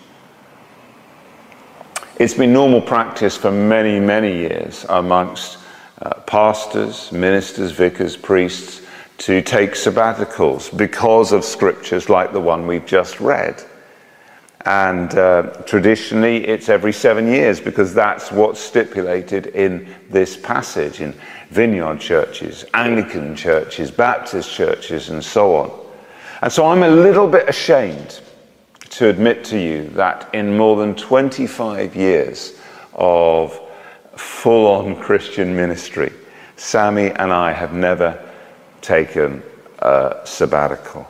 It's 2.19 2.33
been 2.33 2.51
normal 2.51 2.81
practice 2.81 3.37
for 3.37 3.51
many, 3.51 3.99
many 3.99 4.33
years 4.37 4.87
amongst 4.89 5.59
uh, 6.01 6.15
pastors, 6.21 7.11
ministers, 7.11 7.71
vicars, 7.71 8.17
priests 8.17 8.81
to 9.19 9.43
take 9.43 9.73
sabbaticals 9.73 10.75
because 10.75 11.31
of 11.31 11.45
scriptures 11.45 12.09
like 12.09 12.33
the 12.33 12.41
one 12.41 12.65
we've 12.65 12.87
just 12.87 13.19
read. 13.19 13.63
And 14.65 15.13
uh, 15.13 15.61
traditionally, 15.67 16.43
it's 16.47 16.69
every 16.69 16.91
seven 16.91 17.27
years 17.27 17.59
because 17.59 17.93
that's 17.93 18.31
what's 18.31 18.59
stipulated 18.59 19.47
in 19.47 19.87
this 20.09 20.35
passage 20.35 21.01
in 21.01 21.13
vineyard 21.51 21.99
churches, 21.99 22.65
Anglican 22.73 23.35
churches, 23.35 23.91
Baptist 23.91 24.51
churches, 24.51 25.09
and 25.09 25.23
so 25.23 25.55
on. 25.55 25.85
And 26.41 26.51
so 26.51 26.65
I'm 26.65 26.81
a 26.81 26.89
little 26.89 27.27
bit 27.27 27.47
ashamed 27.47 28.21
to 28.91 29.09
admit 29.09 29.43
to 29.45 29.59
you 29.59 29.89
that 29.89 30.29
in 30.33 30.57
more 30.57 30.75
than 30.77 30.95
25 30.95 31.95
years 31.95 32.53
of 32.93 33.59
full 34.15 34.67
on 34.67 34.95
Christian 34.95 35.55
ministry, 35.55 36.11
Sammy 36.55 37.11
and 37.11 37.31
I 37.31 37.51
have 37.51 37.73
never 37.73 38.23
taken 38.81 39.43
a 39.79 40.21
sabbatical. 40.23 41.07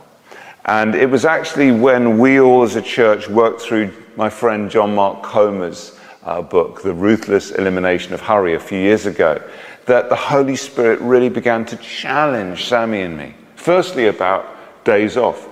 And 0.64 0.94
it 0.94 1.08
was 1.08 1.24
actually 1.24 1.72
when 1.72 2.18
we 2.18 2.40
all 2.40 2.62
as 2.62 2.76
a 2.76 2.82
church 2.82 3.28
worked 3.28 3.62
through 3.62 3.92
my 4.16 4.28
friend 4.28 4.70
John 4.70 4.94
Mark 4.94 5.22
Comer's 5.22 5.98
uh, 6.24 6.42
book, 6.42 6.82
The 6.82 6.92
Ruthless 6.92 7.52
Elimination 7.52 8.12
of 8.12 8.20
Hurry, 8.20 8.54
a 8.54 8.60
few 8.60 8.78
years 8.78 9.06
ago, 9.06 9.42
that 9.86 10.10
the 10.10 10.16
Holy 10.16 10.56
Spirit 10.56 11.00
really 11.00 11.30
began 11.30 11.64
to 11.64 11.76
challenge 11.78 12.66
Sammy 12.66 13.00
and 13.00 13.16
me. 13.16 13.34
Firstly, 13.56 14.08
about 14.08 14.46
days 14.84 15.16
off, 15.16 15.48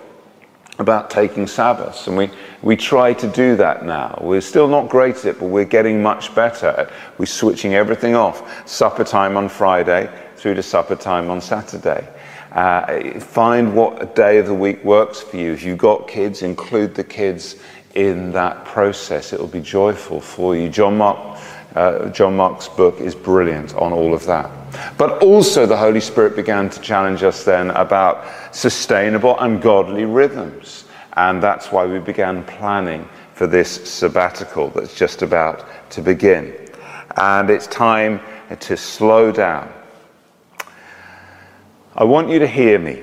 about 0.79 1.11
taking 1.11 1.47
Sabbaths. 1.47 2.07
And 2.07 2.17
we, 2.17 2.31
we 2.63 2.77
try 2.77 3.13
to 3.15 3.27
do 3.29 3.57
that 3.57 3.85
now. 3.85 4.19
We're 4.21 4.41
still 4.41 4.69
not 4.69 4.89
great 4.89 5.17
at 5.17 5.25
it, 5.25 5.39
but 5.39 5.47
we're 5.47 5.65
getting 5.65 6.03
much 6.03 6.35
better. 6.35 6.91
We're 7.19 7.27
switching 7.27 7.75
everything 7.75 8.15
off. 8.15 8.69
Supper 8.69 9.05
time 9.05 9.37
on 9.37 9.49
Friday 9.49 10.11
through 10.37 10.55
to 10.55 10.63
supper 10.63 10.97
time 10.97 11.31
on 11.31 11.41
Saturday. 11.41 12.07
Uh, 12.53 13.19
find 13.21 13.75
what 13.75 14.15
day 14.15 14.39
of 14.39 14.47
the 14.47 14.55
week 14.55 14.83
works 14.85 15.21
for 15.21 15.37
you. 15.37 15.53
If 15.53 15.63
you've 15.63 15.79
got 15.79 16.09
kids, 16.09 16.43
include 16.43 16.95
the 16.95 17.05
kids 17.05 17.57
in 17.95 18.33
that 18.33 18.65
process. 18.65 19.33
It 19.33 19.41
will 19.41 19.47
be 19.47 19.61
joyful 19.61 20.21
for 20.21 20.55
you. 20.55 20.69
John 20.69 20.99
Mark, 20.99 21.39
uh, 21.77 22.09
John 22.11 22.37
Mark's 22.37 22.69
book 22.69 23.01
is 23.01 23.15
brilliant 23.15 23.75
on 23.75 23.93
all 23.93 24.15
of 24.15 24.25
that. 24.27 24.51
But 24.99 25.23
also, 25.23 25.67
the 25.67 25.77
Holy 25.77 26.01
Spirit 26.01 26.35
began 26.35 26.69
to 26.71 26.81
challenge 26.81 27.23
us 27.23 27.45
then 27.45 27.71
about 27.71 28.25
sustainable 28.55 29.39
and 29.39 29.63
godly 29.63 30.05
rhythms. 30.05 30.85
And 31.13 31.43
that's 31.43 31.71
why 31.71 31.87
we 31.87 31.99
began 31.99 32.45
planning 32.45 33.09
for 33.35 33.47
this 33.47 33.89
sabbatical 33.89 34.71
that's 34.71 34.95
just 34.95 35.23
about 35.23 35.65
to 35.91 36.03
begin. 36.03 36.55
And 37.17 37.49
it's 37.51 37.67
time 37.69 38.21
to 38.61 38.77
slow 38.77 39.31
down 39.31 39.73
I 41.99 42.05
want 42.05 42.29
you 42.29 42.39
to 42.41 42.47
hear 42.47 42.79
me. 42.79 43.03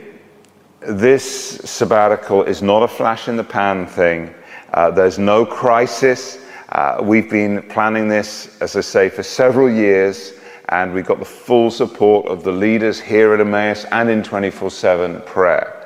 This 0.81 1.57
sabbatical 1.67 2.43
is 2.43 2.61
not 2.61 2.83
a 2.83 2.87
flash 2.87 3.27
in 3.27 3.37
the 3.37 3.43
pan 3.43 3.87
thing. 3.87 4.31
Uh, 4.71 4.91
there's 4.91 5.17
no 5.17 5.47
crisis. 5.47 6.37
Uh, 6.73 6.97
we've 7.03 7.29
been 7.29 7.61
planning 7.69 8.07
this, 8.07 8.59
as 8.59 8.75
I 8.75 8.81
say, 8.81 9.07
for 9.07 9.21
several 9.21 9.69
years, 9.69 10.33
and 10.69 10.91
we've 10.91 11.05
got 11.05 11.19
the 11.19 11.25
full 11.25 11.69
support 11.69 12.25
of 12.25 12.43
the 12.43 12.51
leaders 12.51 12.99
here 12.99 13.31
at 13.35 13.39
Emmaus 13.39 13.85
and 13.91 14.09
in 14.09 14.23
24 14.23 14.71
7 14.71 15.21
prayer. 15.21 15.79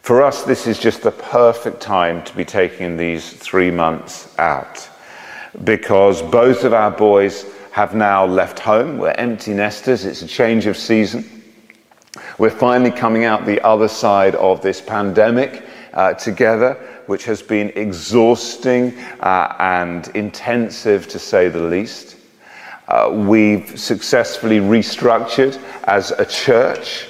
For 0.00 0.24
us, 0.24 0.42
this 0.42 0.66
is 0.66 0.80
just 0.80 1.02
the 1.02 1.12
perfect 1.12 1.80
time 1.80 2.24
to 2.24 2.36
be 2.36 2.44
taking 2.44 2.96
these 2.96 3.32
three 3.32 3.70
months 3.70 4.36
out 4.40 4.88
because 5.62 6.20
both 6.20 6.64
of 6.64 6.72
our 6.72 6.90
boys 6.90 7.46
have 7.70 7.94
now 7.94 8.26
left 8.26 8.58
home. 8.58 8.98
We're 8.98 9.10
empty 9.12 9.54
nesters, 9.54 10.04
it's 10.04 10.22
a 10.22 10.26
change 10.26 10.66
of 10.66 10.76
season. 10.76 11.44
We're 12.38 12.50
finally 12.50 12.90
coming 12.90 13.24
out 13.24 13.46
the 13.46 13.64
other 13.64 13.88
side 13.88 14.34
of 14.34 14.62
this 14.62 14.80
pandemic 14.80 15.64
uh, 15.94 16.14
together, 16.14 16.76
which 17.06 17.24
has 17.24 17.42
been 17.42 17.70
exhausting 17.76 18.96
uh, 19.20 19.54
and 19.58 20.08
intensive 20.08 21.08
to 21.08 21.18
say 21.18 21.48
the 21.48 21.60
least. 21.60 22.16
Uh, 22.88 23.10
we've 23.12 23.78
successfully 23.78 24.60
restructured 24.60 25.60
as 25.84 26.12
a 26.12 26.24
church. 26.24 27.08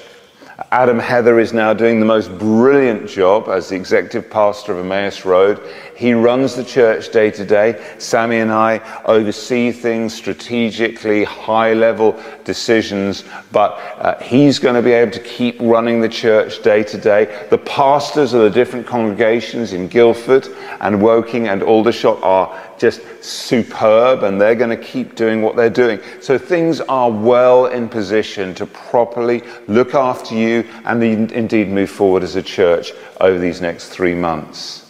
Adam 0.73 0.99
Heather 0.99 1.39
is 1.39 1.53
now 1.53 1.75
doing 1.75 2.01
the 2.01 2.07
most 2.07 2.31
brilliant 2.39 3.09
job 3.09 3.49
as 3.49 3.69
the 3.69 3.77
executive 3.77 4.31
pastor 4.31 4.73
of 4.73 4.79
Emmaus 4.79 5.27
Road. 5.27 5.61
He 5.97 6.13
runs 6.13 6.55
the 6.55 6.65
church 6.65 7.11
day 7.11 7.31
to 7.31 7.45
day. 7.45 7.83
Sammy 7.99 8.41
and 8.41 8.53
I 8.53 8.81
oversee 9.07 9.73
things 9.73 10.13
strategically, 10.13 11.25
high 11.25 11.73
level 11.73 12.23
decisions, 12.45 13.25
but 13.51 13.73
uh, 13.97 14.19
he's 14.21 14.59
going 14.59 14.75
to 14.75 14.83
be 14.83 14.93
able 14.93 15.13
to 15.13 15.21
keep 15.21 15.57
running 15.59 16.03
the 16.03 16.09
church 16.09 16.63
day 16.63 16.83
to 16.85 16.99
day. 16.99 17.47
The 17.49 17.57
pastors 17.57 18.35
of 18.35 18.43
the 18.43 18.51
different 18.51 18.87
congregations 18.87 19.73
in 19.73 19.89
Guildford 19.89 20.49
and 20.81 21.01
Woking 21.01 21.49
and 21.49 21.63
Aldershot 21.63 22.23
are 22.23 22.63
just 22.79 23.01
superb 23.25 24.23
and 24.23 24.39
they're 24.39 24.55
going 24.55 24.77
to 24.77 24.85
keep 24.85 25.15
doing 25.15 25.41
what 25.41 25.57
they're 25.57 25.71
doing. 25.71 25.99
So 26.21 26.37
things 26.37 26.83
are 26.83 27.11
well 27.11 27.67
in 27.67 27.89
position 27.89 28.55
to 28.57 28.67
properly 28.67 29.43
look 29.67 29.95
after 29.95 30.35
you 30.35 30.69
and 30.85 31.03
indeed 31.03 31.69
move 31.69 31.89
forward 31.89 32.23
as 32.23 32.37
a 32.37 32.43
church 32.43 32.93
over 33.19 33.39
these 33.39 33.63
next 33.63 33.89
three 33.89 34.15
months. 34.15 34.86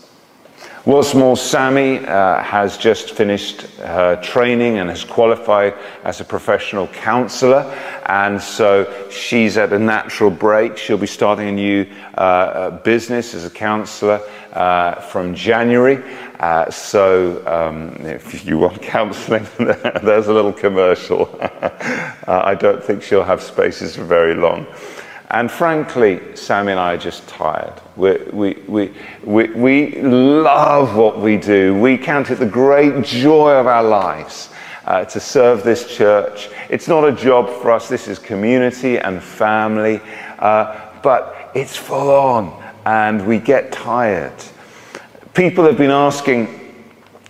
What's 0.86 1.16
more, 1.16 1.36
Sammy 1.36 1.98
uh, 1.98 2.40
has 2.44 2.78
just 2.78 3.10
finished 3.10 3.62
her 3.78 4.22
training 4.22 4.78
and 4.78 4.88
has 4.88 5.02
qualified 5.02 5.74
as 6.04 6.20
a 6.20 6.24
professional 6.24 6.86
counselor, 6.86 7.62
and 8.06 8.40
so 8.40 9.10
she's 9.10 9.56
at 9.56 9.72
a 9.72 9.80
natural 9.80 10.30
break. 10.30 10.76
She'll 10.76 10.96
be 10.96 11.08
starting 11.08 11.48
a 11.48 11.52
new 11.52 11.92
uh, 12.16 12.20
uh 12.20 12.70
business 12.82 13.34
as 13.34 13.44
a 13.44 13.50
counselor 13.50 14.20
uh, 14.52 15.00
from 15.00 15.34
January. 15.34 16.04
Uh, 16.38 16.70
so, 16.70 17.44
um, 17.48 17.96
if 18.06 18.46
you 18.46 18.56
want 18.58 18.80
counseling, 18.80 19.44
there's 19.58 20.28
a 20.28 20.32
little 20.32 20.52
commercial. 20.52 21.26
Uh, 22.26 22.42
I 22.44 22.56
don't 22.56 22.82
think 22.82 23.04
she'll 23.04 23.22
have 23.22 23.40
spaces 23.40 23.94
for 23.94 24.02
very 24.02 24.34
long. 24.34 24.66
And 25.30 25.50
frankly, 25.50 26.36
Sammy 26.36 26.72
and 26.72 26.80
I 26.80 26.94
are 26.94 26.98
just 26.98 27.26
tired. 27.26 27.72
We, 27.96 28.16
we, 28.32 28.54
we, 28.68 28.94
we, 29.24 29.46
we 29.48 30.02
love 30.02 30.96
what 30.96 31.18
we 31.18 31.36
do. 31.36 31.78
We 31.78 31.98
count 31.98 32.30
it 32.30 32.36
the 32.36 32.46
great 32.46 33.04
joy 33.04 33.52
of 33.54 33.66
our 33.66 33.82
lives 33.82 34.50
uh, 34.84 35.04
to 35.06 35.18
serve 35.18 35.64
this 35.64 35.96
church. 35.96 36.48
It's 36.70 36.86
not 36.86 37.04
a 37.04 37.12
job 37.12 37.48
for 37.60 37.72
us, 37.72 37.88
this 37.88 38.06
is 38.06 38.20
community 38.20 38.98
and 38.98 39.20
family, 39.20 40.00
uh, 40.38 40.92
but 41.02 41.50
it's 41.54 41.74
full 41.76 42.10
on 42.10 42.62
and 42.84 43.26
we 43.26 43.38
get 43.38 43.72
tired. 43.72 44.32
People 45.34 45.64
have 45.64 45.76
been 45.76 45.90
asking 45.90 46.84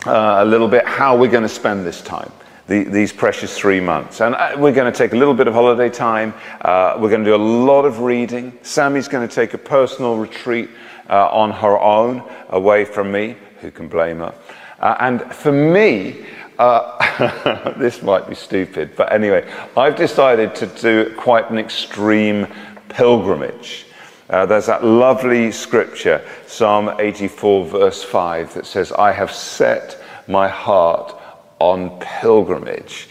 uh, 0.04 0.36
a 0.40 0.44
little 0.44 0.68
bit 0.68 0.84
how 0.84 1.16
we're 1.16 1.30
going 1.30 1.42
to 1.42 1.48
spend 1.48 1.86
this 1.86 2.02
time 2.02 2.30
the, 2.66 2.84
these 2.84 3.12
precious 3.12 3.56
three 3.56 3.80
months. 3.80 4.20
And 4.20 4.34
uh, 4.34 4.56
we're 4.58 4.72
going 4.72 4.92
to 4.92 4.96
take 4.96 5.12
a 5.12 5.16
little 5.16 5.34
bit 5.34 5.46
of 5.46 5.54
holiday 5.54 5.88
time. 5.88 6.34
Uh, 6.60 6.96
we're 6.98 7.10
going 7.10 7.24
to 7.24 7.30
do 7.30 7.34
a 7.34 7.36
lot 7.36 7.84
of 7.84 8.00
reading. 8.00 8.58
Sammy's 8.62 9.08
going 9.08 9.26
to 9.26 9.34
take 9.34 9.54
a 9.54 9.58
personal 9.58 10.16
retreat 10.16 10.70
uh, 11.08 11.28
on 11.30 11.50
her 11.50 11.78
own, 11.78 12.22
away 12.48 12.84
from 12.84 13.12
me. 13.12 13.36
Who 13.60 13.70
can 13.70 13.88
blame 13.88 14.18
her? 14.18 14.34
Uh, 14.80 14.96
and 15.00 15.34
for 15.34 15.52
me, 15.52 16.26
uh, 16.58 17.74
this 17.78 18.02
might 18.02 18.28
be 18.28 18.34
stupid, 18.34 18.94
but 18.96 19.12
anyway, 19.12 19.50
I've 19.76 19.96
decided 19.96 20.54
to 20.56 20.66
do 20.66 21.14
quite 21.16 21.50
an 21.50 21.58
extreme 21.58 22.46
pilgrimage. 22.88 23.86
Uh, 24.28 24.44
there's 24.44 24.66
that 24.66 24.84
lovely 24.84 25.52
scripture, 25.52 26.26
Psalm 26.46 26.92
84, 26.98 27.66
verse 27.66 28.02
5, 28.02 28.54
that 28.54 28.66
says, 28.66 28.90
I 28.92 29.12
have 29.12 29.30
set 29.30 30.02
my 30.26 30.48
heart 30.48 31.14
on 31.58 31.98
pilgrimage. 32.00 33.08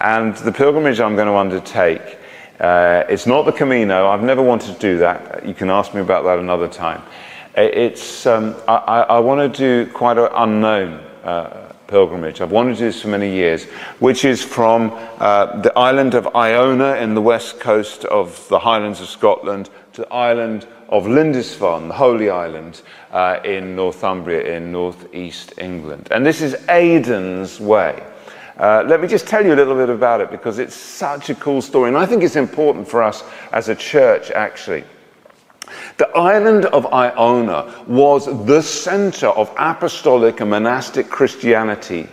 And 0.00 0.36
the 0.36 0.52
pilgrimage 0.52 1.00
I'm 1.00 1.14
going 1.16 1.28
to 1.28 1.36
undertake, 1.36 2.18
uh, 2.60 3.04
it's 3.08 3.26
not 3.26 3.46
the 3.46 3.52
Camino. 3.52 4.08
I've 4.08 4.22
never 4.22 4.42
wanted 4.42 4.74
to 4.74 4.80
do 4.80 4.98
that. 4.98 5.46
You 5.46 5.54
can 5.54 5.70
ask 5.70 5.94
me 5.94 6.00
about 6.00 6.24
that 6.24 6.38
another 6.38 6.68
time. 6.68 7.02
It's, 7.56 8.26
um, 8.26 8.54
I, 8.68 9.06
I 9.08 9.18
want 9.20 9.54
to 9.54 9.58
do 9.58 9.90
quite 9.92 10.18
an 10.18 10.28
unknown 10.34 11.00
uh, 11.24 11.72
pilgrimage. 11.86 12.40
I've 12.40 12.50
wanted 12.50 12.74
to 12.74 12.78
do 12.80 12.84
this 12.86 13.00
for 13.00 13.08
many 13.08 13.32
years, 13.32 13.64
which 13.98 14.24
is 14.24 14.42
from 14.42 14.92
uh, 15.18 15.60
the 15.62 15.76
island 15.78 16.14
of 16.14 16.34
Iona 16.34 16.96
in 16.96 17.14
the 17.14 17.22
west 17.22 17.60
coast 17.60 18.04
of 18.04 18.46
the 18.48 18.58
Highlands 18.58 19.00
of 19.00 19.08
Scotland 19.08 19.70
to 19.94 20.02
the 20.02 20.12
island 20.12 20.66
of 20.88 21.06
Lindisfarne, 21.06 21.88
the 21.88 21.94
Holy 21.94 22.30
Island, 22.30 22.82
uh, 23.12 23.40
in 23.44 23.74
Northumbria 23.76 24.56
in 24.56 24.72
northeast 24.72 25.54
England. 25.58 26.08
And 26.10 26.24
this 26.24 26.40
is 26.40 26.56
Aidan's 26.68 27.60
way. 27.60 28.02
Uh, 28.58 28.82
let 28.86 29.00
me 29.00 29.08
just 29.08 29.26
tell 29.26 29.44
you 29.44 29.52
a 29.52 29.56
little 29.56 29.74
bit 29.74 29.90
about 29.90 30.20
it 30.20 30.30
because 30.30 30.58
it's 30.58 30.74
such 30.74 31.28
a 31.28 31.34
cool 31.34 31.60
story, 31.60 31.88
and 31.88 31.96
I 31.96 32.06
think 32.06 32.22
it's 32.22 32.36
important 32.36 32.88
for 32.88 33.02
us 33.02 33.22
as 33.52 33.68
a 33.68 33.74
church, 33.74 34.30
actually. 34.30 34.84
The 35.98 36.08
island 36.16 36.66
of 36.66 36.86
Iona 36.86 37.84
was 37.86 38.26
the 38.46 38.62
center 38.62 39.28
of 39.28 39.52
apostolic 39.58 40.40
and 40.40 40.50
monastic 40.50 41.08
Christianity 41.08 42.08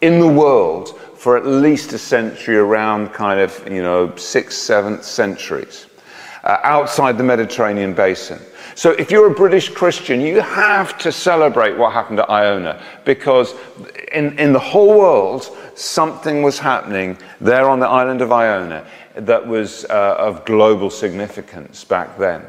in 0.00 0.20
the 0.20 0.28
world 0.28 0.98
for 1.16 1.36
at 1.36 1.46
least 1.46 1.92
a 1.92 1.98
century, 1.98 2.56
around 2.56 3.12
kind 3.12 3.40
of, 3.40 3.66
you 3.70 3.82
know, 3.82 4.14
sixth, 4.16 4.58
seventh 4.58 5.02
centuries, 5.02 5.86
uh, 6.46 6.60
outside 6.62 7.18
the 7.18 7.24
Mediterranean 7.24 7.92
basin. 7.92 8.40
So 8.76 8.92
if 8.92 9.10
you're 9.10 9.26
a 9.26 9.34
British 9.34 9.68
Christian, 9.68 10.20
you 10.20 10.40
have 10.40 10.96
to 10.98 11.10
celebrate 11.10 11.76
what 11.76 11.92
happened 11.92 12.20
at 12.20 12.30
Iona 12.30 12.80
because 13.04 13.54
in, 14.12 14.38
in 14.38 14.52
the 14.52 14.60
whole 14.60 14.96
world, 14.96 15.50
something 15.74 16.42
was 16.42 16.58
happening 16.58 17.18
there 17.40 17.68
on 17.68 17.80
the 17.80 17.88
island 17.88 18.22
of 18.22 18.30
Iona 18.30 18.86
that 19.16 19.44
was 19.44 19.86
uh, 19.86 20.16
of 20.18 20.44
global 20.44 20.88
significance 20.88 21.82
back 21.82 22.16
then. 22.16 22.42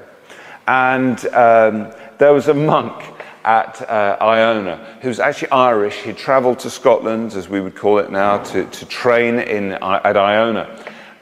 And 0.67 1.25
um, 1.27 1.91
there 2.19 2.33
was 2.33 2.49
a 2.49 2.53
monk 2.53 3.03
at 3.45 3.81
uh, 3.89 4.17
Iona 4.21 4.97
who 5.01 5.07
was 5.07 5.19
actually 5.19 5.49
Irish. 5.49 5.95
He 5.95 6.13
traveled 6.13 6.59
to 6.59 6.69
Scotland, 6.69 7.33
as 7.33 7.49
we 7.49 7.61
would 7.61 7.75
call 7.75 7.97
it 7.97 8.11
now, 8.11 8.37
to, 8.37 8.65
to 8.65 8.85
train 8.85 9.39
in, 9.39 9.71
at 9.71 10.17
Iona. 10.17 10.77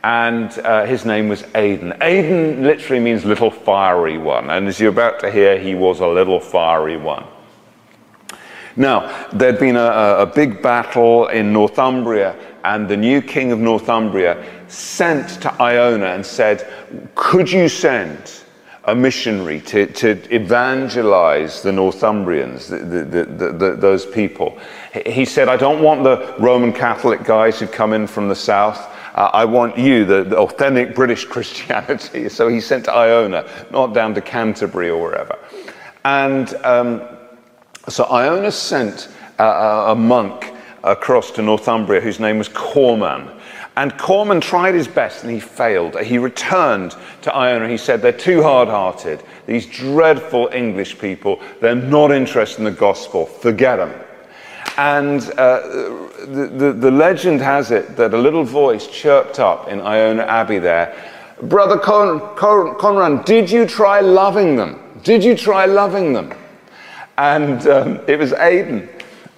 And 0.05 0.55
uh, 0.59 0.85
his 0.85 1.03
name 1.03 1.29
was 1.29 1.43
Aidan. 1.55 1.97
Aidan 1.99 2.61
literally 2.61 3.01
means 3.01 3.25
little 3.25 3.49
fiery 3.49 4.19
one. 4.19 4.51
And 4.51 4.67
as 4.67 4.79
you're 4.79 4.91
about 4.91 5.19
to 5.21 5.31
hear, 5.31 5.57
he 5.57 5.73
was 5.73 5.99
a 5.99 6.05
little 6.05 6.39
fiery 6.39 6.95
one. 6.95 7.25
Now, 8.75 9.27
there'd 9.33 9.57
been 9.57 9.77
a, 9.77 10.17
a 10.19 10.25
big 10.27 10.61
battle 10.61 11.25
in 11.29 11.51
Northumbria, 11.51 12.35
and 12.63 12.87
the 12.87 12.95
new 12.95 13.19
king 13.19 13.51
of 13.51 13.57
Northumbria 13.57 14.45
sent 14.67 15.41
to 15.41 15.51
Iona 15.59 16.09
and 16.13 16.23
said, 16.23 16.71
Could 17.15 17.51
you 17.51 17.67
send 17.67 18.43
a 18.83 18.93
missionary 18.93 19.59
to, 19.61 19.87
to 19.87 20.09
evangelize 20.31 21.63
the 21.63 21.71
Northumbrians, 21.71 22.67
the, 22.67 22.77
the, 23.05 23.51
the, 23.53 23.75
those 23.75 24.05
people? 24.05 24.59
He 25.03 25.25
said, 25.25 25.49
I 25.49 25.57
don't 25.57 25.81
want 25.81 26.03
the 26.03 26.35
Roman 26.37 26.71
Catholic 26.71 27.23
guys 27.23 27.59
who 27.59 27.65
come 27.65 27.91
in 27.91 28.05
from 28.05 28.29
the 28.29 28.35
south. 28.35 28.91
Uh, 29.15 29.29
I 29.31 29.45
want 29.45 29.77
you, 29.77 30.03
the, 30.03 30.37
authentic 30.37 30.93
British 30.93 31.23
Christianity. 31.33 32.29
So 32.29 32.49
he 32.49 32.59
sent 32.59 32.85
to 32.85 32.93
Iona, 32.93 33.49
not 33.71 33.93
down 33.93 34.13
to 34.15 34.21
Canterbury 34.21 34.89
or 34.89 35.01
wherever. 35.01 35.39
And 36.03 36.53
um, 36.65 37.01
so 37.87 38.03
Iona 38.05 38.51
sent 38.51 39.07
a, 39.39 39.45
a 39.91 39.95
monk 39.95 40.53
across 40.83 41.31
to 41.31 41.41
Northumbria 41.41 42.01
whose 42.01 42.19
name 42.19 42.37
was 42.37 42.49
Corman. 42.49 43.29
And 43.77 43.97
Corman 43.97 44.39
tried 44.39 44.75
his 44.75 44.87
best 44.87 45.23
and 45.23 45.33
he 45.33 45.39
failed. 45.39 45.99
He 45.99 46.17
returned 46.17 46.95
to 47.23 47.33
Iona. 47.33 47.67
He 47.67 47.77
said, 47.77 48.01
They're 48.01 48.11
too 48.11 48.43
hard 48.43 48.67
hearted. 48.67 49.23
These 49.47 49.65
dreadful 49.65 50.49
English 50.53 50.99
people, 50.99 51.41
they're 51.61 51.75
not 51.75 52.11
interested 52.11 52.59
in 52.59 52.65
the 52.65 52.71
gospel. 52.71 53.25
Forget 53.25 53.77
them. 53.77 54.04
And 54.77 55.21
uh, 55.37 55.61
the, 56.25 56.51
the, 56.53 56.73
the, 56.73 56.91
legend 56.91 57.39
has 57.41 57.71
it 57.71 57.95
that 57.95 58.13
a 58.13 58.17
little 58.17 58.43
voice 58.43 58.87
chirped 58.87 59.39
up 59.39 59.69
in 59.69 59.79
Iona 59.79 60.23
Abbey 60.23 60.59
there 60.59 60.93
Brother 61.43 61.77
Con- 61.77 62.19
Con- 62.35 62.75
Conran, 62.75 63.25
did 63.25 63.51
you 63.51 63.65
try 63.65 63.99
loving 63.99 64.55
them? 64.55 64.79
Did 65.03 65.23
you 65.23 65.35
try 65.35 65.65
loving 65.65 66.13
them? 66.13 66.33
And 67.17 67.67
um, 67.67 67.99
it 68.07 68.17
was 68.17 68.33
Aidan. 68.33 68.89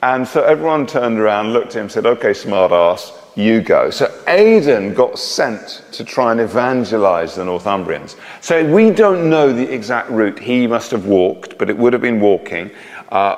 And 0.03 0.27
so 0.27 0.43
everyone 0.43 0.85
turned 0.85 1.19
around, 1.19 1.53
looked 1.53 1.75
at 1.75 1.81
him, 1.81 1.89
said, 1.89 2.05
Okay, 2.05 2.33
smart 2.33 2.71
ass, 2.71 3.13
you 3.35 3.61
go. 3.61 3.89
So 3.89 4.13
Aidan 4.27 4.93
got 4.93 5.17
sent 5.17 5.83
to 5.91 6.03
try 6.03 6.31
and 6.31 6.39
evangelize 6.39 7.35
the 7.35 7.43
Northumbrians. 7.43 8.15
So 8.41 8.63
we 8.71 8.91
don't 8.91 9.27
know 9.27 9.51
the 9.51 9.71
exact 9.73 10.09
route 10.11 10.37
he 10.37 10.67
must 10.67 10.91
have 10.91 11.05
walked, 11.07 11.57
but 11.57 11.69
it 11.69 11.77
would 11.77 11.93
have 11.93 12.01
been 12.01 12.19
walking 12.19 12.69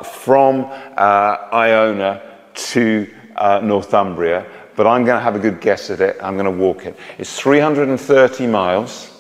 from 0.04 0.66
uh, 0.98 1.38
Iona 1.52 2.22
to 2.54 3.14
uh, 3.36 3.62
Northumbria. 3.64 4.46
But 4.76 4.88
I'm 4.88 5.04
going 5.04 5.18
to 5.18 5.24
have 5.24 5.36
a 5.36 5.40
good 5.40 5.60
guess 5.60 5.90
at 5.90 6.00
it. 6.00 6.18
I'm 6.22 6.36
going 6.36 6.46
to 6.46 6.52
walk 6.52 6.86
it. 6.86 6.96
It's 7.18 7.38
330 7.40 8.48
miles. 8.48 9.12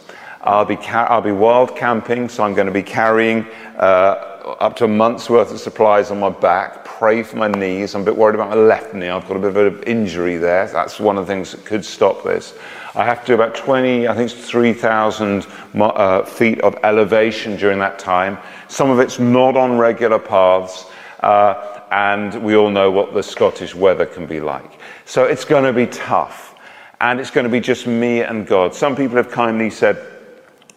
I'll 0.42 0.66
be, 0.66 0.78
I'll 0.78 1.22
be 1.22 1.34
wild 1.34 1.76
camping, 1.76 2.30
so 2.30 2.44
I'm 2.44 2.54
going 2.54 2.68
to 2.68 2.74
be 2.74 2.84
carrying 2.84 3.46
uh, 3.78 4.56
up 4.60 4.78
to 4.78 4.86
a 4.86 4.88
month's 4.88 5.30
worth 5.30 5.52
of 5.52 5.60
supplies 5.60 6.12
on 6.12 6.20
my 6.20 6.30
back, 6.30 6.86
pray 7.00 7.24
for 7.24 7.38
my 7.38 7.48
knees. 7.48 7.96
I'm 7.96 8.02
a 8.02 8.04
bit 8.04 8.18
worried 8.18 8.36
about 8.36 8.50
my 8.50 8.58
left 8.58 8.94
knee. 8.94 9.08
I've 9.08 9.26
got 9.26 9.38
a 9.38 9.40
bit 9.40 9.56
of 9.56 9.78
an 9.78 9.84
injury 9.84 10.36
there. 10.36 10.68
That's 10.68 11.00
one 11.00 11.18
of 11.18 11.26
the 11.26 11.34
things 11.34 11.54
that 11.54 11.64
could 11.64 11.86
stop 11.86 12.26
this. 12.26 12.56
I 12.94 13.06
have 13.06 13.22
to 13.22 13.28
do 13.28 13.34
about 13.36 13.56
20, 13.56 14.10
I 14.10 14.14
think 14.14 14.30
it's 14.30 14.50
3,000 14.50 15.48
uh, 15.80 16.26
feet 16.26 16.60
of 16.60 16.76
elevation 16.84 17.56
during 17.56 17.80
that 17.80 18.00
time. 18.00 18.38
Some 18.68 18.90
of 18.90 19.00
it's 19.00 19.18
not 19.18 19.56
on 19.56 19.78
regular 19.78 20.20
paths. 20.20 20.88
Uh, 21.22 21.80
and 21.92 22.44
we 22.44 22.58
all 22.58 22.70
know 22.70 22.92
what 22.92 23.14
the 23.14 23.24
Scottish 23.24 23.74
weather 23.74 24.06
can 24.06 24.26
be 24.26 24.42
like. 24.42 24.78
So 25.06 25.24
it's 25.24 25.46
going 25.46 25.64
to 25.64 25.72
be 25.72 25.88
tough. 25.88 26.54
And 27.00 27.22
it's 27.22 27.32
going 27.32 27.46
to 27.46 27.50
be 27.50 27.62
just 27.62 27.88
me 27.88 28.24
and 28.24 28.46
God. 28.46 28.76
Some 28.76 28.98
people 28.98 29.16
have 29.16 29.32
kindly 29.32 29.70
said, 29.70 30.19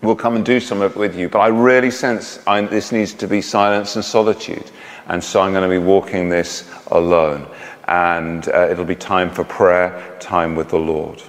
we'll 0.03 0.17
come 0.17 0.37
and 0.37 0.45
do 0.45 0.61
some 0.61 0.83
of 0.83 0.93
it 0.93 0.99
with 0.99 1.17
you. 1.17 1.29
But 1.29 1.41
I 1.41 1.49
really 1.49 1.91
sense 1.91 2.41
I, 2.47 2.61
this 2.63 2.93
needs 2.93 3.15
to 3.15 3.27
be 3.27 3.41
silence 3.41 3.97
and 3.97 4.05
solitude. 4.05 4.71
And 5.07 5.23
so 5.23 5.41
I'm 5.41 5.53
going 5.53 5.69
to 5.69 5.69
be 5.69 5.85
walking 5.85 6.29
this 6.29 6.71
alone. 6.89 7.49
And 7.89 8.49
uh, 8.49 8.69
it'll 8.71 8.85
be 8.85 8.97
time 8.97 9.31
for 9.31 9.45
prayer, 9.45 10.17
time 10.21 10.55
with 10.55 10.69
the 10.69 10.79
Lord. 10.79 11.23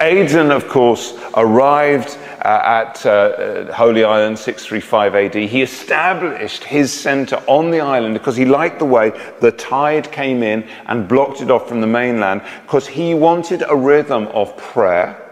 Aidan, 0.00 0.50
of 0.50 0.68
course, 0.68 1.16
arrived 1.36 2.18
uh, 2.44 2.84
at 2.84 3.06
uh, 3.06 3.72
Holy 3.72 4.02
Island 4.02 4.38
635 4.38 5.14
AD. 5.14 5.34
He 5.34 5.62
established 5.62 6.64
his 6.64 6.92
center 6.92 7.36
on 7.46 7.70
the 7.70 7.80
island 7.80 8.14
because 8.14 8.36
he 8.36 8.44
liked 8.44 8.80
the 8.80 8.84
way 8.84 9.10
the 9.40 9.52
tide 9.52 10.10
came 10.10 10.42
in 10.42 10.68
and 10.86 11.08
blocked 11.08 11.40
it 11.40 11.50
off 11.50 11.68
from 11.68 11.80
the 11.80 11.86
mainland 11.86 12.42
because 12.62 12.88
he 12.88 13.14
wanted 13.14 13.62
a 13.68 13.76
rhythm 13.76 14.26
of 14.28 14.56
prayer 14.56 15.29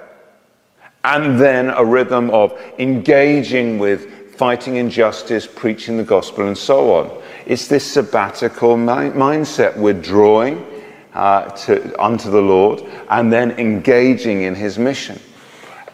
and 1.08 1.40
then 1.40 1.70
a 1.70 1.84
rhythm 1.84 2.30
of 2.30 2.58
engaging 2.78 3.78
with 3.78 4.36
fighting 4.36 4.76
injustice, 4.76 5.46
preaching 5.46 5.96
the 5.96 6.04
gospel, 6.04 6.46
and 6.46 6.56
so 6.56 6.94
on. 6.94 7.22
It's 7.46 7.66
this 7.66 7.84
sabbatical 7.84 8.76
mi- 8.76 9.10
mindset, 9.10 9.76
withdrawing 9.76 10.64
uh, 11.14 11.44
to, 11.50 12.02
unto 12.02 12.30
the 12.30 12.40
Lord 12.40 12.82
and 13.08 13.32
then 13.32 13.52
engaging 13.52 14.42
in 14.42 14.54
his 14.54 14.78
mission. 14.78 15.18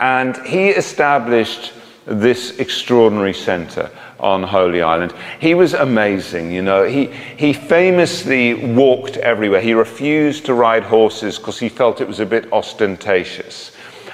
And 0.00 0.37
he 0.46 0.70
established 0.70 1.72
this 2.07 2.59
extraordinary 2.59 3.33
center 3.33 3.90
on 4.18 4.42
Holy 4.42 4.83
Island. 4.83 5.14
He 5.40 5.55
was 5.55 5.74
amazing, 5.74 6.50
you 6.50 6.62
know. 6.62 6.85
He, 6.85 7.07
he 7.37 7.53
famously 7.53 8.55
walked 8.74 9.16
everywhere. 9.18 9.61
He 9.61 9.74
refused 9.74 10.44
to 10.46 10.55
ride 10.55 10.83
horses 10.83 11.38
because 11.38 11.59
he 11.59 11.68
felt 11.68 12.00
it 12.00 12.09
was 12.09 12.20
a 12.20 12.27
bit 12.27 12.53
ostentatious. 12.53 13.70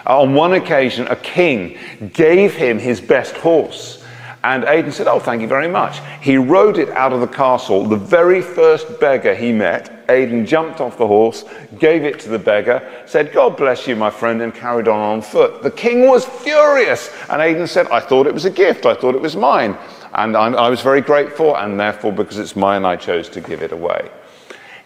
On 0.06 0.34
one 0.34 0.52
occasion, 0.54 1.06
a 1.08 1.16
king 1.16 1.78
gave 2.12 2.54
him 2.54 2.78
his 2.78 3.00
best 3.00 3.36
horse. 3.36 4.00
And 4.42 4.64
Aidan 4.64 4.92
said, 4.92 5.06
Oh, 5.06 5.18
thank 5.18 5.42
you 5.42 5.48
very 5.48 5.68
much. 5.68 6.00
He 6.22 6.38
rode 6.38 6.78
it 6.78 6.88
out 6.90 7.12
of 7.12 7.20
the 7.20 7.26
castle. 7.26 7.84
The 7.84 7.96
very 7.96 8.40
first 8.40 8.98
beggar 8.98 9.34
he 9.34 9.52
met, 9.52 10.06
Aidan 10.08 10.46
jumped 10.46 10.80
off 10.80 10.96
the 10.96 11.06
horse, 11.06 11.44
gave 11.78 12.04
it 12.04 12.18
to 12.20 12.30
the 12.30 12.38
beggar, 12.38 13.04
said, 13.06 13.32
God 13.32 13.56
bless 13.56 13.86
you, 13.86 13.96
my 13.96 14.10
friend, 14.10 14.40
and 14.40 14.54
carried 14.54 14.88
on 14.88 14.98
on 14.98 15.22
foot. 15.22 15.62
The 15.62 15.70
king 15.70 16.06
was 16.06 16.24
furious. 16.24 17.14
And 17.28 17.42
Aidan 17.42 17.66
said, 17.66 17.86
I 17.88 18.00
thought 18.00 18.26
it 18.26 18.34
was 18.34 18.46
a 18.46 18.50
gift. 18.50 18.86
I 18.86 18.94
thought 18.94 19.14
it 19.14 19.20
was 19.20 19.36
mine. 19.36 19.76
And 20.14 20.36
I, 20.36 20.48
I 20.52 20.70
was 20.70 20.80
very 20.80 21.02
grateful. 21.02 21.56
And 21.56 21.78
therefore, 21.78 22.12
because 22.12 22.38
it's 22.38 22.56
mine, 22.56 22.86
I 22.86 22.96
chose 22.96 23.28
to 23.30 23.40
give 23.42 23.62
it 23.62 23.72
away. 23.72 24.10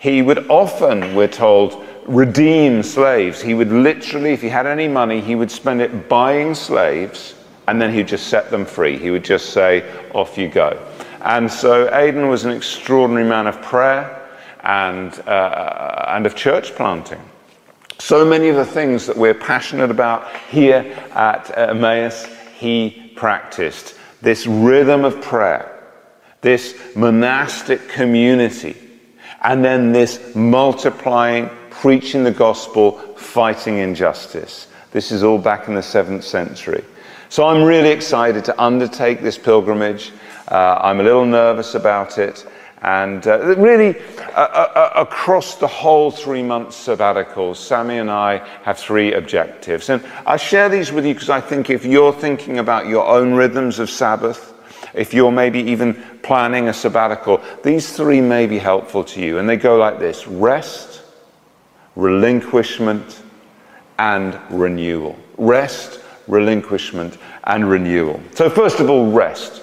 He 0.00 0.20
would 0.20 0.50
often, 0.50 1.14
we're 1.14 1.28
told, 1.28 1.82
redeem 2.06 2.82
slaves. 2.82 3.40
He 3.40 3.54
would 3.54 3.72
literally, 3.72 4.32
if 4.32 4.42
he 4.42 4.48
had 4.48 4.66
any 4.66 4.88
money, 4.88 5.20
he 5.20 5.34
would 5.34 5.50
spend 5.50 5.80
it 5.80 6.08
buying 6.08 6.54
slaves 6.54 7.34
and 7.66 7.80
then 7.80 7.92
he'd 7.92 8.08
just 8.08 8.28
set 8.28 8.50
them 8.50 8.64
free. 8.64 8.98
He 8.98 9.10
would 9.10 9.24
just 9.24 9.50
say, 9.50 9.84
Off 10.12 10.36
you 10.36 10.48
go. 10.48 10.78
And 11.22 11.50
so 11.50 11.92
Aidan 11.94 12.28
was 12.28 12.44
an 12.44 12.50
extraordinary 12.50 13.26
man 13.26 13.46
of 13.46 13.60
prayer 13.62 14.28
and, 14.60 15.18
uh, 15.20 16.04
and 16.08 16.26
of 16.26 16.34
church 16.34 16.74
planting. 16.74 17.20
So 17.98 18.24
many 18.24 18.48
of 18.48 18.56
the 18.56 18.66
things 18.66 19.06
that 19.06 19.16
we're 19.16 19.34
passionate 19.34 19.90
about 19.90 20.34
here 20.50 20.80
at 21.12 21.56
Emmaus, 21.56 22.26
he 22.58 23.12
practiced. 23.16 23.94
This 24.20 24.46
rhythm 24.46 25.04
of 25.04 25.22
prayer, 25.22 25.70
this 26.42 26.74
monastic 26.94 27.88
community 27.88 28.76
and 29.44 29.62
then 29.64 29.92
this 29.92 30.34
multiplying, 30.34 31.50
preaching 31.84 32.24
the 32.24 32.30
gospel, 32.30 32.92
fighting 33.14 33.76
injustice. 33.76 34.68
This 34.92 35.12
is 35.12 35.22
all 35.22 35.36
back 35.36 35.68
in 35.68 35.74
the 35.74 35.82
7th 35.82 36.22
century. 36.22 36.82
So 37.28 37.46
I'm 37.46 37.62
really 37.62 37.90
excited 37.90 38.42
to 38.46 38.58
undertake 38.58 39.20
this 39.20 39.36
pilgrimage. 39.36 40.10
Uh, 40.50 40.78
I'm 40.80 41.00
a 41.00 41.02
little 41.02 41.26
nervous 41.26 41.74
about 41.74 42.16
it. 42.16 42.46
And 42.80 43.26
uh, 43.26 43.38
really, 43.58 44.00
uh, 44.34 44.40
uh, 44.40 44.92
across 44.96 45.56
the 45.56 45.66
whole 45.66 46.10
three 46.10 46.42
month 46.42 46.72
sabbatical, 46.72 47.54
Sammy 47.54 47.98
and 47.98 48.10
I 48.10 48.38
have 48.62 48.78
three 48.78 49.12
objectives. 49.12 49.90
And 49.90 50.02
I 50.24 50.38
share 50.38 50.70
these 50.70 50.90
with 50.90 51.04
you 51.04 51.12
because 51.12 51.28
I 51.28 51.42
think 51.42 51.68
if 51.68 51.84
you're 51.84 52.14
thinking 52.14 52.60
about 52.60 52.86
your 52.86 53.06
own 53.06 53.34
rhythms 53.34 53.78
of 53.78 53.90
Sabbath, 53.90 54.54
if 54.94 55.12
you're 55.12 55.30
maybe 55.30 55.60
even 55.60 56.02
planning 56.22 56.68
a 56.68 56.72
sabbatical, 56.72 57.42
these 57.62 57.94
three 57.94 58.22
may 58.22 58.46
be 58.46 58.56
helpful 58.56 59.04
to 59.04 59.20
you. 59.20 59.36
And 59.36 59.46
they 59.46 59.58
go 59.58 59.76
like 59.76 59.98
this 59.98 60.26
rest, 60.26 61.02
relinquishment, 61.96 63.22
and 63.98 64.38
renewal. 64.50 65.16
Rest, 65.38 66.00
relinquishment, 66.26 67.18
and 67.44 67.68
renewal. 67.68 68.20
So, 68.34 68.50
first 68.50 68.80
of 68.80 68.90
all, 68.90 69.10
rest. 69.12 69.62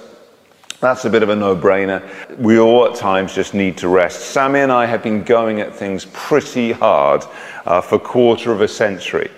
That's 0.79 1.05
a 1.05 1.09
bit 1.09 1.21
of 1.21 1.29
a 1.29 1.35
no 1.35 1.55
brainer. 1.55 2.01
We 2.37 2.57
all 2.57 2.87
at 2.87 2.95
times 2.95 3.35
just 3.35 3.53
need 3.53 3.77
to 3.77 3.87
rest. 3.87 4.31
Sammy 4.31 4.61
and 4.61 4.71
I 4.71 4.87
have 4.87 5.03
been 5.03 5.23
going 5.23 5.61
at 5.61 5.75
things 5.75 6.05
pretty 6.11 6.71
hard 6.71 7.23
uh, 7.65 7.81
for 7.81 7.95
a 7.95 7.99
quarter 7.99 8.51
of 8.51 8.61
a 8.61 8.67
century. 8.67 9.29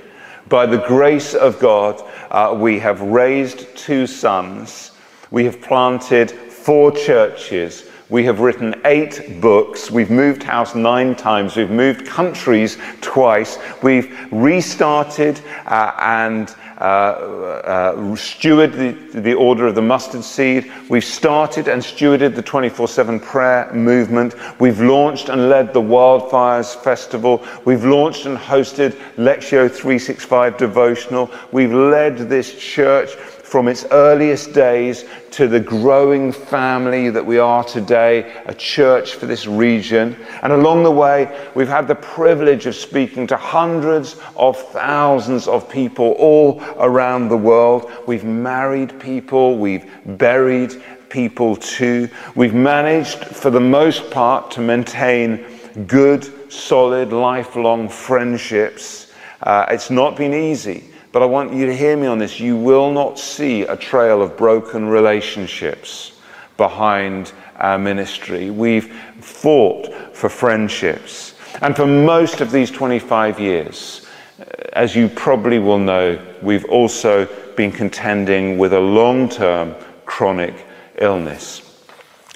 By 0.47 0.65
the 0.65 0.77
grace 0.77 1.33
of 1.33 1.59
God, 1.59 2.01
uh, 2.31 2.55
we 2.57 2.79
have 2.79 3.01
raised 3.01 3.75
two 3.75 4.07
sons, 4.07 4.91
we 5.31 5.43
have 5.45 5.61
planted 5.61 6.31
four 6.31 6.91
churches, 6.91 7.89
we 8.09 8.25
have 8.25 8.39
written 8.39 8.75
eight 8.85 9.39
books. 9.41 9.89
We've 9.89 10.11
moved 10.11 10.43
house 10.43 10.75
nine 10.75 11.15
times. 11.15 11.55
We've 11.55 11.69
moved 11.69 12.05
countries 12.05 12.77
twice. 13.01 13.57
We've 13.81 14.15
restarted 14.31 15.41
uh, 15.65 15.93
and 15.99 16.53
uh, 16.77 16.83
uh, 16.83 17.95
stewarded 18.15 19.11
the, 19.11 19.21
the 19.21 19.33
order 19.33 19.67
of 19.67 19.75
the 19.75 19.81
mustard 19.81 20.23
seed. 20.23 20.71
We've 20.89 21.03
started 21.03 21.67
and 21.67 21.81
stewarded 21.81 22.35
the 22.35 22.41
24 22.41 22.87
7 22.87 23.19
prayer 23.19 23.71
movement. 23.73 24.35
We've 24.59 24.81
launched 24.81 25.29
and 25.29 25.49
led 25.49 25.73
the 25.73 25.81
Wildfires 25.81 26.75
Festival. 26.75 27.45
We've 27.63 27.85
launched 27.85 28.25
and 28.25 28.37
hosted 28.37 28.91
Lectio 29.15 29.69
365 29.71 30.57
devotional. 30.57 31.31
We've 31.51 31.73
led 31.73 32.17
this 32.17 32.59
church 32.59 33.15
from 33.53 33.67
its 33.67 33.85
earliest 33.91 34.51
days 34.51 35.05
to 35.29 35.47
the 35.47 35.59
growing 35.59 36.31
family 36.31 37.11
that 37.11 37.23
we 37.23 37.37
are 37.37 37.63
today, 37.63 38.41
a 38.47 38.53
church 38.55 39.13
for 39.13 39.27
this 39.27 39.45
region. 39.45 40.17
And 40.41 40.51
along 40.51 40.81
the 40.81 40.89
way, 40.89 41.51
we've 41.53 41.67
had 41.67 41.87
the 41.87 41.93
privilege 41.93 42.65
of 42.65 42.73
speaking 42.73 43.27
to 43.27 43.37
hundreds 43.37 44.15
of 44.37 44.57
thousands 44.71 45.47
of 45.47 45.69
people 45.69 46.13
all 46.13 46.63
around 46.77 47.29
the 47.29 47.37
world. 47.37 47.91
We've 48.07 48.23
married 48.23 48.99
people, 48.99 49.59
we've 49.59 49.87
buried 50.17 50.81
people 51.09 51.55
too. 51.55 52.09
We've 52.33 52.55
managed, 52.55 53.19
for 53.19 53.51
the 53.51 53.61
most 53.61 54.09
part, 54.09 54.49
to 54.53 54.61
maintain 54.61 55.45
good, 55.85 56.51
solid, 56.51 57.13
lifelong 57.13 57.87
friendships. 57.87 59.13
Uh, 59.43 59.67
it's 59.69 59.91
not 59.91 60.17
been 60.17 60.33
easy. 60.33 60.85
But 61.13 61.21
I 61.21 61.27
want 61.27 61.53
you 61.53 61.67
to 61.67 61.75
hear 61.75 61.95
me 61.95 62.07
on 62.07 62.17
this. 62.17 62.39
You 62.39 62.57
will 62.57 62.91
not 62.91 63.19
see 63.19 63.61
a 63.61 63.77
trail 63.77 64.23
of 64.23 64.35
broken 64.35 64.89
relationships 64.89 66.13
behind 66.57 67.31
our 67.57 67.77
ministry. 67.77 68.49
We've 68.49 68.91
fought 69.21 69.93
for 70.15 70.27
friendships. 70.27 71.35
And 71.61 71.75
for 71.75 71.85
most 71.85 72.41
of 72.41 72.51
these 72.51 72.71
25 72.71 73.39
years, 73.39 74.07
uh, 74.39 74.43
as 74.73 74.95
you 74.95 75.07
probably 75.07 75.59
will 75.59 75.77
know, 75.77 76.19
we've 76.41 76.65
also 76.65 77.27
been 77.55 77.71
contending 77.71 78.57
with 78.57 78.73
a 78.73 78.79
long 78.79 79.29
term 79.29 79.75
chronic 80.05 80.65
illness. 80.97 81.85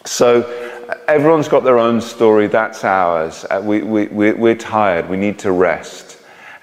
So 0.06 0.44
everyone's 1.08 1.48
got 1.48 1.64
their 1.64 1.80
own 1.80 2.00
story, 2.00 2.46
that's 2.46 2.84
ours. 2.84 3.44
Uh, 3.50 3.60
we, 3.64 3.82
we, 3.82 4.06
we're 4.34 4.56
tired, 4.56 5.10
we 5.10 5.18
need 5.18 5.40
to 5.40 5.52
rest. 5.52 6.17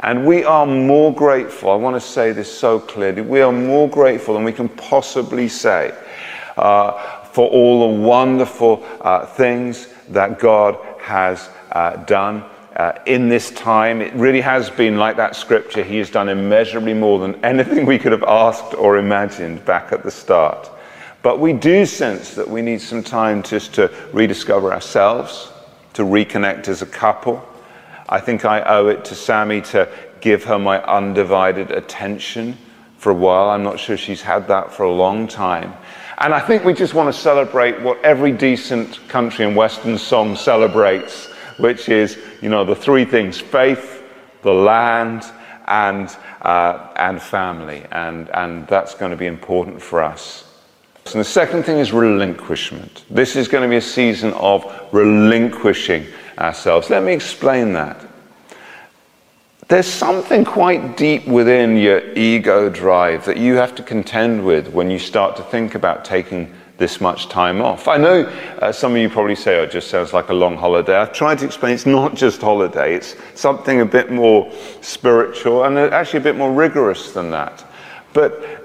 And 0.04 0.26
we 0.26 0.44
are 0.44 0.66
more 0.66 1.14
grateful, 1.14 1.70
I 1.70 1.76
want 1.76 1.96
to 1.96 2.00
say 2.00 2.32
this 2.32 2.54
so 2.54 2.78
clearly, 2.78 3.22
we 3.22 3.40
are 3.40 3.50
more 3.50 3.88
grateful 3.88 4.34
than 4.34 4.44
we 4.44 4.52
can 4.52 4.68
possibly 4.68 5.48
say 5.48 5.96
uh, 6.58 7.22
for 7.28 7.48
all 7.48 7.88
the 7.88 8.02
wonderful 8.02 8.84
uh, 9.00 9.24
things 9.24 9.88
that 10.10 10.38
God 10.38 10.76
has 11.00 11.48
uh, 11.72 11.96
done. 12.04 12.44
Uh, 12.76 12.98
in 13.06 13.30
this 13.30 13.50
time, 13.52 14.02
it 14.02 14.12
really 14.12 14.42
has 14.42 14.68
been 14.68 14.98
like 14.98 15.16
that 15.16 15.36
scripture. 15.36 15.82
He 15.82 15.96
has 15.96 16.10
done 16.10 16.28
immeasurably 16.28 16.92
more 16.92 17.18
than 17.18 17.42
anything 17.42 17.86
we 17.86 17.98
could 17.98 18.12
have 18.12 18.24
asked 18.24 18.74
or 18.74 18.98
imagined 18.98 19.64
back 19.64 19.90
at 19.90 20.02
the 20.02 20.10
start. 20.10 20.70
But 21.22 21.40
we 21.40 21.54
do 21.54 21.86
sense 21.86 22.34
that 22.34 22.46
we 22.46 22.60
need 22.60 22.82
some 22.82 23.02
time 23.02 23.42
just 23.42 23.72
to 23.76 23.90
rediscover 24.12 24.70
ourselves, 24.70 25.50
to 25.94 26.02
reconnect 26.02 26.68
as 26.68 26.82
a 26.82 26.86
couple, 26.86 27.42
I 28.08 28.20
think 28.20 28.44
I 28.44 28.62
owe 28.62 28.88
it 28.88 29.04
to 29.06 29.14
Sammy 29.14 29.60
to 29.62 29.88
give 30.20 30.44
her 30.44 30.58
my 30.58 30.82
undivided 30.82 31.70
attention 31.70 32.56
for 32.98 33.10
a 33.10 33.14
while. 33.14 33.50
I'm 33.50 33.62
not 33.62 33.78
sure 33.78 33.96
she's 33.96 34.22
had 34.22 34.48
that 34.48 34.72
for 34.72 34.84
a 34.84 34.92
long 34.92 35.28
time. 35.28 35.74
And 36.18 36.32
I 36.32 36.40
think 36.40 36.64
we 36.64 36.72
just 36.72 36.94
want 36.94 37.12
to 37.12 37.20
celebrate 37.20 37.80
what 37.82 38.02
every 38.02 38.32
decent 38.32 39.06
country 39.08 39.44
and 39.44 39.56
Western 39.56 39.98
song 39.98 40.36
celebrates, 40.36 41.26
which 41.58 41.88
is, 41.88 42.18
you 42.40 42.48
know, 42.48 42.64
the 42.64 42.76
three 42.76 43.04
things 43.04 43.40
faith, 43.40 44.02
the 44.42 44.52
land, 44.52 45.24
and, 45.66 46.14
uh, 46.42 46.92
and 46.96 47.20
family. 47.20 47.84
And, 47.90 48.28
and 48.30 48.66
that's 48.68 48.94
going 48.94 49.10
to 49.10 49.16
be 49.16 49.26
important 49.26 49.82
for 49.82 50.02
us. 50.02 50.43
And 51.06 51.20
the 51.20 51.24
second 51.24 51.64
thing 51.64 51.78
is 51.78 51.92
relinquishment. 51.92 53.04
This 53.10 53.36
is 53.36 53.46
going 53.46 53.62
to 53.62 53.68
be 53.68 53.76
a 53.76 53.80
season 53.80 54.32
of 54.34 54.64
relinquishing 54.92 56.06
ourselves. 56.38 56.90
Let 56.90 57.02
me 57.02 57.12
explain 57.12 57.72
that. 57.74 58.04
There's 59.68 59.86
something 59.86 60.44
quite 60.44 60.96
deep 60.96 61.26
within 61.26 61.76
your 61.76 62.12
ego 62.14 62.68
drive 62.68 63.24
that 63.26 63.36
you 63.36 63.54
have 63.54 63.74
to 63.76 63.82
contend 63.82 64.44
with 64.44 64.68
when 64.68 64.90
you 64.90 64.98
start 64.98 65.36
to 65.36 65.42
think 65.42 65.74
about 65.74 66.04
taking 66.04 66.52
this 66.76 67.00
much 67.00 67.28
time 67.28 67.62
off. 67.62 67.86
I 67.86 67.96
know 67.96 68.24
uh, 68.60 68.72
some 68.72 68.92
of 68.92 68.98
you 68.98 69.08
probably 69.08 69.36
say, 69.36 69.58
oh, 69.60 69.62
it 69.62 69.70
just 69.70 69.88
sounds 69.88 70.12
like 70.12 70.28
a 70.28 70.34
long 70.34 70.56
holiday. 70.56 70.96
I've 70.96 71.12
tried 71.12 71.38
to 71.38 71.46
explain 71.46 71.72
it's 71.72 71.86
not 71.86 72.14
just 72.14 72.40
holiday, 72.40 72.94
it's 72.94 73.14
something 73.34 73.80
a 73.80 73.86
bit 73.86 74.10
more 74.10 74.52
spiritual 74.80 75.64
and 75.64 75.78
actually 75.78 76.20
a 76.20 76.22
bit 76.24 76.36
more 76.36 76.52
rigorous 76.52 77.12
than 77.12 77.30
that. 77.30 77.64
But 78.12 78.63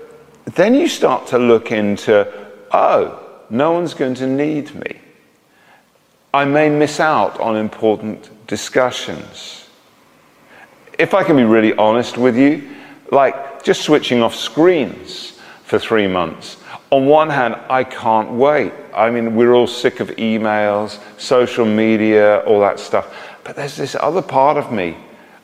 then 0.55 0.73
you 0.75 0.87
start 0.87 1.27
to 1.27 1.37
look 1.37 1.71
into, 1.71 2.27
oh, 2.71 3.19
no 3.49 3.71
one's 3.71 3.93
going 3.93 4.15
to 4.15 4.27
need 4.27 4.73
me. 4.75 4.99
I 6.33 6.45
may 6.45 6.69
miss 6.69 6.99
out 6.99 7.39
on 7.39 7.55
important 7.55 8.47
discussions. 8.47 9.67
If 10.97 11.13
I 11.13 11.23
can 11.23 11.35
be 11.35 11.43
really 11.43 11.73
honest 11.73 12.17
with 12.17 12.37
you, 12.37 12.69
like 13.11 13.63
just 13.63 13.81
switching 13.81 14.21
off 14.21 14.35
screens 14.35 15.39
for 15.63 15.79
three 15.79 16.07
months. 16.07 16.57
On 16.91 17.05
one 17.05 17.29
hand, 17.29 17.55
I 17.69 17.83
can't 17.83 18.31
wait. 18.31 18.73
I 18.93 19.09
mean, 19.09 19.35
we're 19.35 19.53
all 19.53 19.67
sick 19.67 19.99
of 19.99 20.09
emails, 20.11 20.99
social 21.19 21.65
media, 21.65 22.39
all 22.39 22.59
that 22.61 22.79
stuff. 22.79 23.15
But 23.43 23.55
there's 23.55 23.75
this 23.75 23.95
other 23.95 24.21
part 24.21 24.57
of 24.57 24.71
me. 24.71 24.97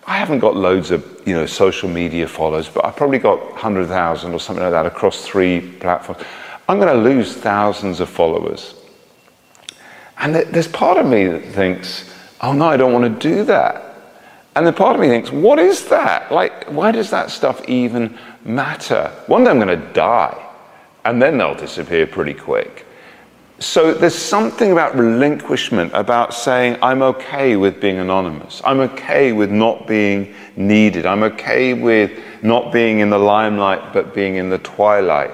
I 0.08 0.18
haven't 0.18 0.40
got 0.40 0.56
loads 0.56 0.92
of, 0.92 1.22
you 1.26 1.34
know, 1.34 1.46
social 1.46 1.90
media 1.90 2.28
followers, 2.28 2.70
but 2.70 2.86
I've 2.86 2.96
probably 2.96 3.18
got 3.20 3.40
100,000 3.52 4.34
or 4.34 4.40
something 4.40 4.64
like 4.64 4.72
that 4.72 4.86
across 4.86 5.26
three 5.26 5.72
platforms. 5.80 6.24
I'm 6.70 6.80
going 6.80 6.96
to 6.96 7.02
lose 7.02 7.34
thousands 7.34 8.00
of 8.00 8.10
followers 8.10 8.76
and 10.18 10.36
there's 10.36 10.68
part 10.68 10.98
of 10.98 11.06
me 11.06 11.28
that 11.28 11.44
thinks, 11.54 12.10
oh 12.42 12.54
no, 12.54 12.68
I 12.68 12.78
don't 12.78 12.94
want 12.94 13.22
to 13.22 13.30
do 13.30 13.44
that. 13.46 13.96
And 14.56 14.66
the 14.66 14.72
part 14.72 14.96
of 14.96 15.02
me 15.02 15.08
thinks, 15.08 15.32
what 15.32 15.60
is 15.60 15.86
that? 15.90 16.32
Like, 16.32 16.66
why 16.66 16.92
does 16.92 17.10
that 17.10 17.30
stuff 17.30 17.68
even 17.68 18.18
matter? 18.46 19.12
One 19.28 19.44
day 19.44 19.50
I'm 19.50 19.60
going 19.60 19.80
to 19.80 19.94
die, 19.94 20.42
and 21.04 21.22
then 21.22 21.38
they'll 21.38 21.56
disappear 21.56 22.08
pretty 22.08 22.34
quick. 22.34 22.85
So 23.60 23.94
there's 23.94 24.16
something 24.16 24.74
about 24.74 24.96
relinquishment, 24.98 25.92
about 25.94 26.34
saying, 26.34 26.78
I'm 26.82 27.02
okay 27.02 27.56
with 27.56 27.80
being 27.80 28.00
anonymous. 28.00 28.62
I'm 28.66 28.82
okay 28.82 29.32
with 29.32 29.50
not 29.50 29.88
being 29.88 30.36
needed. 30.58 31.06
I'm 31.06 31.24
okay 31.24 31.74
with 31.74 32.12
not 32.44 32.74
being 32.74 33.00
in 33.00 33.10
the 33.10 33.18
limelight, 33.18 33.94
but 33.94 34.14
being 34.14 34.36
in 34.36 34.50
the 34.50 34.58
twilight, 34.58 35.32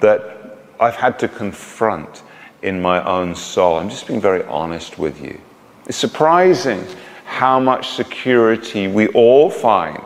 that 0.00 0.56
I've 0.78 0.94
had 0.94 1.18
to 1.20 1.28
confront 1.28 2.22
in 2.62 2.80
my 2.80 3.04
own 3.04 3.34
soul. 3.34 3.78
I'm 3.78 3.90
just 3.90 4.06
being 4.06 4.20
very 4.20 4.44
honest 4.44 4.96
with 4.96 5.20
you. 5.20 5.40
It's 5.86 5.98
surprising 5.98 6.86
how 7.24 7.58
much 7.58 7.90
security 7.90 8.86
we 8.86 9.08
all 9.08 9.50
find 9.50 10.00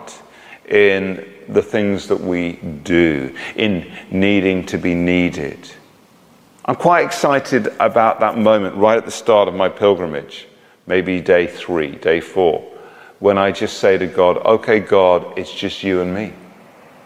in 0.68 1.34
the 1.48 1.62
things 1.62 2.08
that 2.08 2.20
we 2.20 2.54
do, 2.82 3.34
in 3.56 3.92
needing 4.10 4.64
to 4.66 4.78
be 4.78 4.94
needed. 4.94 5.70
I'm 6.68 6.76
quite 6.76 7.06
excited 7.06 7.68
about 7.80 8.20
that 8.20 8.36
moment 8.36 8.76
right 8.76 8.98
at 8.98 9.06
the 9.06 9.10
start 9.10 9.48
of 9.48 9.54
my 9.54 9.70
pilgrimage 9.70 10.46
maybe 10.86 11.18
day 11.20 11.46
three, 11.46 11.92
day 11.92 12.20
four, 12.20 12.60
when 13.20 13.38
I 13.38 13.52
just 13.52 13.78
say 13.78 13.96
to 13.96 14.06
God, 14.06 14.36
okay, 14.38 14.78
God, 14.78 15.38
it's 15.38 15.52
just 15.52 15.82
you 15.82 16.02
and 16.02 16.14
me. 16.14 16.34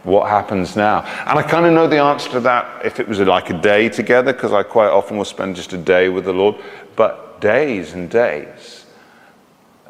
What 0.03 0.29
happens 0.29 0.75
now? 0.75 1.03
And 1.27 1.39
I 1.39 1.45
kind 1.45 1.65
of 1.65 1.73
know 1.73 1.87
the 1.87 1.99
answer 1.99 2.29
to 2.33 2.41
that 2.41 2.85
if 2.85 2.99
it 2.99 3.07
was 3.07 3.21
like 3.21 3.51
a 3.51 3.61
day 3.61 3.89
together, 3.89 4.33
because 4.33 4.53
I 4.53 4.65
quite 4.65 4.89
often 4.89 5.17
will 5.17 5.25
spend 5.25 5.55
just 5.55 5.73
a 5.73 5.79
day 5.79 6.09
with 6.09 6.25
the 6.25 6.33
Lord, 6.33 6.57
but 6.97 7.41
days 7.41 7.93
and 7.93 8.11
days. 8.11 8.87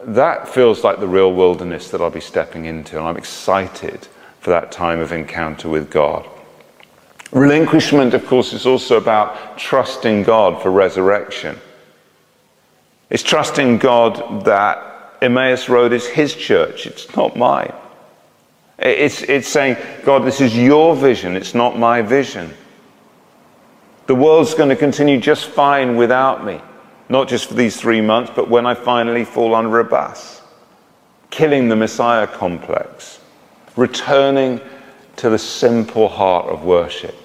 That 0.04 0.48
feels 0.48 0.84
like 0.84 1.00
the 1.00 1.08
real 1.08 1.32
wilderness 1.32 1.90
that 1.90 2.02
I'll 2.02 2.10
be 2.10 2.20
stepping 2.20 2.66
into, 2.66 2.98
and 2.98 3.06
I'm 3.06 3.16
excited 3.16 4.06
for 4.40 4.50
that 4.50 4.70
time 4.70 5.00
of 5.00 5.12
encounter 5.12 5.70
with 5.70 5.90
God. 5.90 6.28
Relinquishment, 7.32 8.12
of 8.12 8.26
course, 8.26 8.52
is 8.52 8.66
also 8.66 8.98
about 8.98 9.56
trusting 9.56 10.22
God 10.22 10.62
for 10.62 10.70
resurrection. 10.70 11.58
It's 13.08 13.22
trusting 13.22 13.78
God 13.78 14.44
that 14.44 15.16
Emmaus 15.22 15.68
Road 15.68 15.92
is 15.92 16.06
His 16.06 16.34
church, 16.34 16.86
it's 16.86 17.14
not 17.16 17.36
mine. 17.36 17.72
It's, 18.78 19.22
it's 19.22 19.48
saying, 19.48 19.76
God, 20.04 20.24
this 20.24 20.40
is 20.40 20.56
your 20.56 20.94
vision, 20.94 21.34
it's 21.36 21.54
not 21.54 21.78
my 21.78 22.02
vision. 22.02 22.52
The 24.06 24.14
world's 24.14 24.54
going 24.54 24.68
to 24.68 24.76
continue 24.76 25.18
just 25.18 25.46
fine 25.46 25.96
without 25.96 26.44
me, 26.44 26.60
not 27.08 27.28
just 27.28 27.48
for 27.48 27.54
these 27.54 27.76
three 27.76 28.00
months, 28.00 28.32
but 28.34 28.50
when 28.50 28.66
I 28.66 28.74
finally 28.74 29.24
fall 29.24 29.54
under 29.54 29.78
a 29.78 29.84
bus. 29.84 30.42
Killing 31.30 31.68
the 31.68 31.76
Messiah 31.76 32.26
complex, 32.26 33.20
returning 33.74 34.60
to 35.16 35.30
the 35.30 35.38
simple 35.38 36.08
heart 36.08 36.46
of 36.46 36.64
worship. 36.64 37.21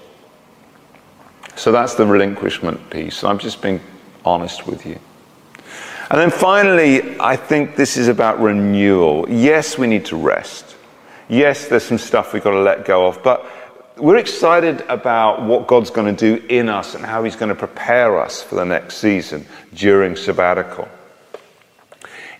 So 1.58 1.72
that's 1.72 1.94
the 1.96 2.06
relinquishment 2.06 2.88
piece. 2.88 3.24
I'm 3.24 3.38
just 3.38 3.60
being 3.60 3.80
honest 4.24 4.68
with 4.68 4.86
you. 4.86 4.96
And 6.08 6.20
then 6.20 6.30
finally, 6.30 7.18
I 7.18 7.34
think 7.34 7.74
this 7.74 7.96
is 7.96 8.06
about 8.06 8.40
renewal. 8.40 9.28
Yes, 9.28 9.76
we 9.76 9.88
need 9.88 10.04
to 10.06 10.16
rest. 10.16 10.76
Yes, 11.28 11.66
there's 11.66 11.82
some 11.82 11.98
stuff 11.98 12.32
we've 12.32 12.44
got 12.44 12.52
to 12.52 12.60
let 12.60 12.84
go 12.84 13.08
of, 13.08 13.20
but 13.24 13.44
we're 13.96 14.18
excited 14.18 14.82
about 14.82 15.42
what 15.42 15.66
God's 15.66 15.90
going 15.90 16.14
to 16.14 16.38
do 16.38 16.46
in 16.46 16.68
us 16.68 16.94
and 16.94 17.04
how 17.04 17.24
He's 17.24 17.34
going 17.34 17.48
to 17.48 17.56
prepare 17.56 18.20
us 18.20 18.40
for 18.40 18.54
the 18.54 18.64
next 18.64 18.98
season 18.98 19.44
during 19.74 20.14
sabbatical. 20.14 20.88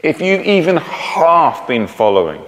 If 0.01 0.21
you've 0.21 0.47
even 0.47 0.77
half 0.77 1.67
been 1.67 1.89
following 1.89 2.41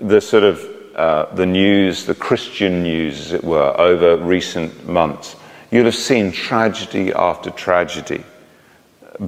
the 0.00 0.22
sort 0.22 0.44
of 0.44 0.66
uh, 0.96 1.34
the 1.34 1.44
news, 1.44 2.06
the 2.06 2.14
Christian 2.14 2.82
news, 2.82 3.20
as 3.20 3.32
it 3.34 3.44
were, 3.44 3.78
over 3.78 4.16
recent 4.16 4.88
months, 4.88 5.36
you'll 5.76 5.84
have 5.84 5.94
seen 5.94 6.32
tragedy 6.32 7.12
after 7.12 7.50
tragedy. 7.50 8.24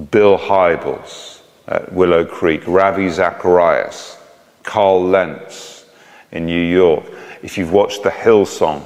Bill 0.09 0.35
Hybels 0.35 1.41
at 1.67 1.93
Willow 1.93 2.25
Creek, 2.25 2.63
Ravi 2.65 3.07
Zacharias, 3.09 4.17
Carl 4.63 5.03
Lentz 5.03 5.85
in 6.31 6.47
New 6.47 6.61
York. 6.61 7.05
If 7.43 7.55
you've 7.55 7.71
watched 7.71 8.01
the 8.01 8.09
Hillsong 8.09 8.83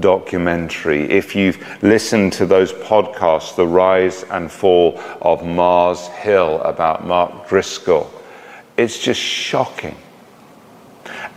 documentary, 0.00 1.08
if 1.08 1.36
you've 1.36 1.64
listened 1.84 2.32
to 2.32 2.46
those 2.46 2.72
podcasts, 2.72 3.54
The 3.54 3.66
Rise 3.66 4.24
and 4.24 4.50
Fall 4.50 5.00
of 5.22 5.46
Mars 5.46 6.08
Hill 6.08 6.60
about 6.62 7.06
Mark 7.06 7.48
Driscoll, 7.48 8.10
it's 8.76 8.98
just 8.98 9.20
shocking. 9.20 9.96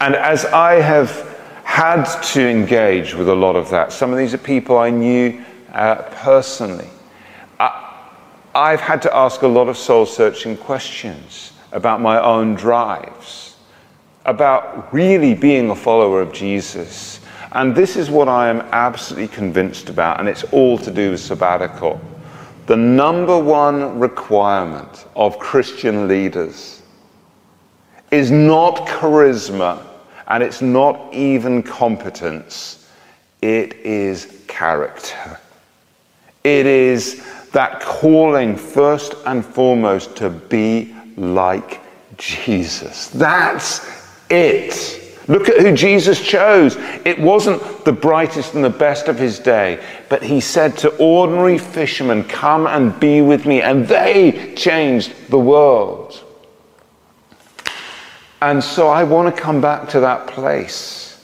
And 0.02 0.16
as 0.16 0.44
I 0.46 0.82
have 0.82 1.38
had 1.64 2.06
to 2.34 2.42
engage 2.42 3.14
with 3.14 3.30
a 3.30 3.36
lot 3.36 3.56
of 3.56 3.70
that, 3.70 3.94
some 3.94 4.12
of 4.12 4.18
these 4.18 4.34
are 4.34 4.40
people 4.40 4.80
I 4.80 4.90
knew 4.90 5.44
uh, 5.74 5.96
personally. 6.12 6.90
I, 7.60 8.10
I've 8.56 8.82
had 8.82 9.02
to 9.04 9.16
ask 9.16 9.42
a 9.42 9.48
lot 9.48 9.68
of 9.68 9.78
soul 9.78 10.06
searching 10.06 10.58
questions 10.58 11.54
about 11.72 12.02
my 12.02 12.22
own 12.22 12.56
drives, 12.56 13.56
about 14.26 14.94
really 14.94 15.34
being 15.34 15.70
a 15.70 15.76
follower 15.76 16.22
of 16.22 16.34
Jesus. 16.34 17.20
And 17.52 17.76
this 17.76 17.96
is 17.96 18.10
what 18.10 18.28
I 18.28 18.50
am 18.50 18.62
absolutely 18.72 19.30
convinced 19.30 19.90
about, 19.90 20.20
and 20.20 20.28
it's 20.28 20.44
all 20.46 20.78
to 20.80 20.92
do 20.92 21.12
with 21.12 21.20
sabbatical. 21.20 22.00
The 22.66 22.76
number 22.76 23.38
one 23.40 24.00
requirement 24.00 25.06
of 25.16 25.40
Christian 25.40 26.08
leaders 26.08 26.82
is 28.12 28.32
not 28.32 28.88
charisma 28.88 29.86
and 30.28 30.44
it's 30.44 30.62
not 30.62 31.14
even 31.14 31.64
competence, 31.64 32.90
it 33.42 33.74
is 33.78 34.44
character. 34.48 35.40
It 36.48 36.66
is 36.66 37.22
that 37.52 37.82
calling, 37.82 38.56
first 38.56 39.16
and 39.26 39.46
foremost, 39.46 40.16
to 40.16 40.30
be 40.30 40.96
like 41.18 41.82
Jesus. 42.18 43.10
That's 43.10 43.86
it. 44.30 45.26
Look 45.28 45.50
at 45.50 45.60
who 45.60 45.76
Jesus 45.76 46.26
chose. 46.26 46.78
It 47.04 47.20
wasn't 47.20 47.84
the 47.84 47.92
brightest 47.92 48.54
and 48.54 48.64
the 48.64 48.70
best 48.70 49.10
of 49.10 49.20
his 49.20 49.40
day, 49.40 49.86
but 50.08 50.24
he 50.24 50.40
said 50.40 50.78
to 50.78 50.96
ordinary 50.96 51.58
fishermen, 51.58 52.24
Come 52.24 52.66
and 52.66 52.98
be 52.98 53.20
with 53.20 53.46
me. 53.46 53.62
And 53.62 53.86
they 53.86 54.56
changed 54.56 55.14
the 55.28 55.40
world. 55.40 56.24
And 58.42 58.64
so 58.64 58.88
I 58.88 59.04
want 59.04 59.36
to 59.36 59.42
come 59.42 59.60
back 59.60 59.90
to 59.90 60.00
that 60.00 60.28
place. 60.28 61.22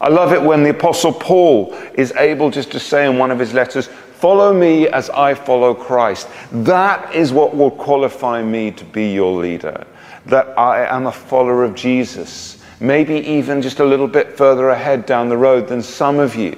I 0.00 0.08
love 0.08 0.32
it 0.32 0.40
when 0.40 0.62
the 0.62 0.70
Apostle 0.70 1.12
Paul 1.12 1.74
is 1.94 2.12
able 2.12 2.50
just 2.50 2.72
to 2.72 2.80
say 2.80 3.06
in 3.06 3.18
one 3.18 3.30
of 3.30 3.38
his 3.38 3.52
letters, 3.52 3.90
Follow 4.22 4.54
me 4.54 4.86
as 4.86 5.10
I 5.10 5.34
follow 5.34 5.74
Christ. 5.74 6.28
That 6.52 7.12
is 7.12 7.32
what 7.32 7.56
will 7.56 7.72
qualify 7.72 8.40
me 8.40 8.70
to 8.70 8.84
be 8.84 9.12
your 9.12 9.32
leader. 9.42 9.84
That 10.26 10.56
I 10.56 10.86
am 10.86 11.08
a 11.08 11.12
follower 11.12 11.64
of 11.64 11.74
Jesus. 11.74 12.62
Maybe 12.78 13.16
even 13.16 13.60
just 13.60 13.80
a 13.80 13.84
little 13.84 14.06
bit 14.06 14.38
further 14.38 14.68
ahead 14.68 15.06
down 15.06 15.28
the 15.28 15.36
road 15.36 15.66
than 15.66 15.82
some 15.82 16.20
of 16.20 16.36
you. 16.36 16.56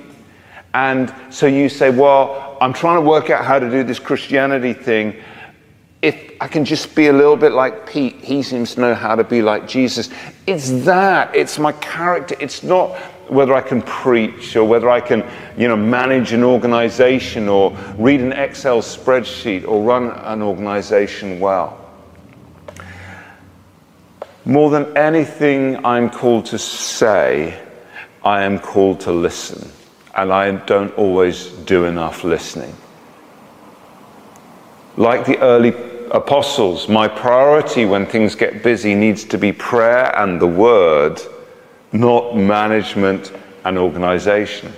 And 0.75 1.11
so 1.31 1.47
you 1.47 1.71
say, 1.71 1.89
Well, 1.89 2.59
I'm 2.61 2.75
trying 2.75 3.03
to 3.03 3.09
work 3.09 3.31
out 3.31 3.47
how 3.47 3.59
to 3.59 3.71
do 3.71 3.83
this 3.83 3.99
Christianity 3.99 4.75
thing. 4.75 5.17
If 6.03 6.33
I 6.43 6.49
can 6.49 6.67
just 6.67 6.95
be 6.95 7.07
a 7.07 7.15
little 7.15 7.39
bit 7.39 7.53
like 7.53 7.89
Pete, 7.89 8.17
he 8.17 8.43
seems 8.43 8.75
to 8.75 8.83
know 8.83 8.95
how 8.95 9.15
to 9.15 9.25
be 9.25 9.41
like 9.41 9.67
Jesus. 9.67 10.11
It's 10.47 10.71
that, 10.85 11.35
it's 11.35 11.59
my 11.59 11.73
character. 11.73 12.37
It's 12.41 12.63
not 12.63 12.95
whether 13.29 13.55
I 13.55 13.61
can 13.61 13.83
preach 13.83 14.57
or 14.57 14.65
whether 14.65 14.89
I 14.91 15.01
can, 15.01 15.29
you 15.57 15.69
know, 15.69 15.77
manage 15.77 16.33
an 16.33 16.45
organization 16.45 17.49
or 17.49 17.77
read 17.97 18.21
an 18.21 18.33
Excel 18.33 18.81
spreadsheet 18.81 19.67
or 19.67 19.83
run 19.83 20.11
an 20.11 20.43
organization 20.43 21.41
well. 21.41 21.81
More 24.45 24.71
than 24.71 24.97
anything 24.97 25.85
I'm 25.87 26.11
called 26.11 26.47
to 26.47 26.59
say, 26.59 27.61
I 28.23 28.43
am 28.43 28.59
called 28.59 29.01
to 29.01 29.13
listen. 29.13 29.71
And 30.15 30.33
I 30.33 30.51
don't 30.51 30.93
always 30.97 31.49
do 31.49 31.87
enough 31.87 32.25
listening. 32.25 32.75
Like 34.97 35.27
the 35.27 35.39
early 35.39 35.75
apostles, 36.11 36.89
my 36.89 37.09
priority 37.09 37.85
when 37.85 38.07
things 38.07 38.35
get 38.35 38.63
busy 38.63 38.95
needs 38.95 39.25
to 39.25 39.39
be 39.39 39.51
prayer 39.51 40.17
and 40.17 40.41
the 40.41 40.47
word 40.47 41.21
not 41.95 42.37
management 42.37 43.33
and 43.65 43.79
organization. 43.79 44.73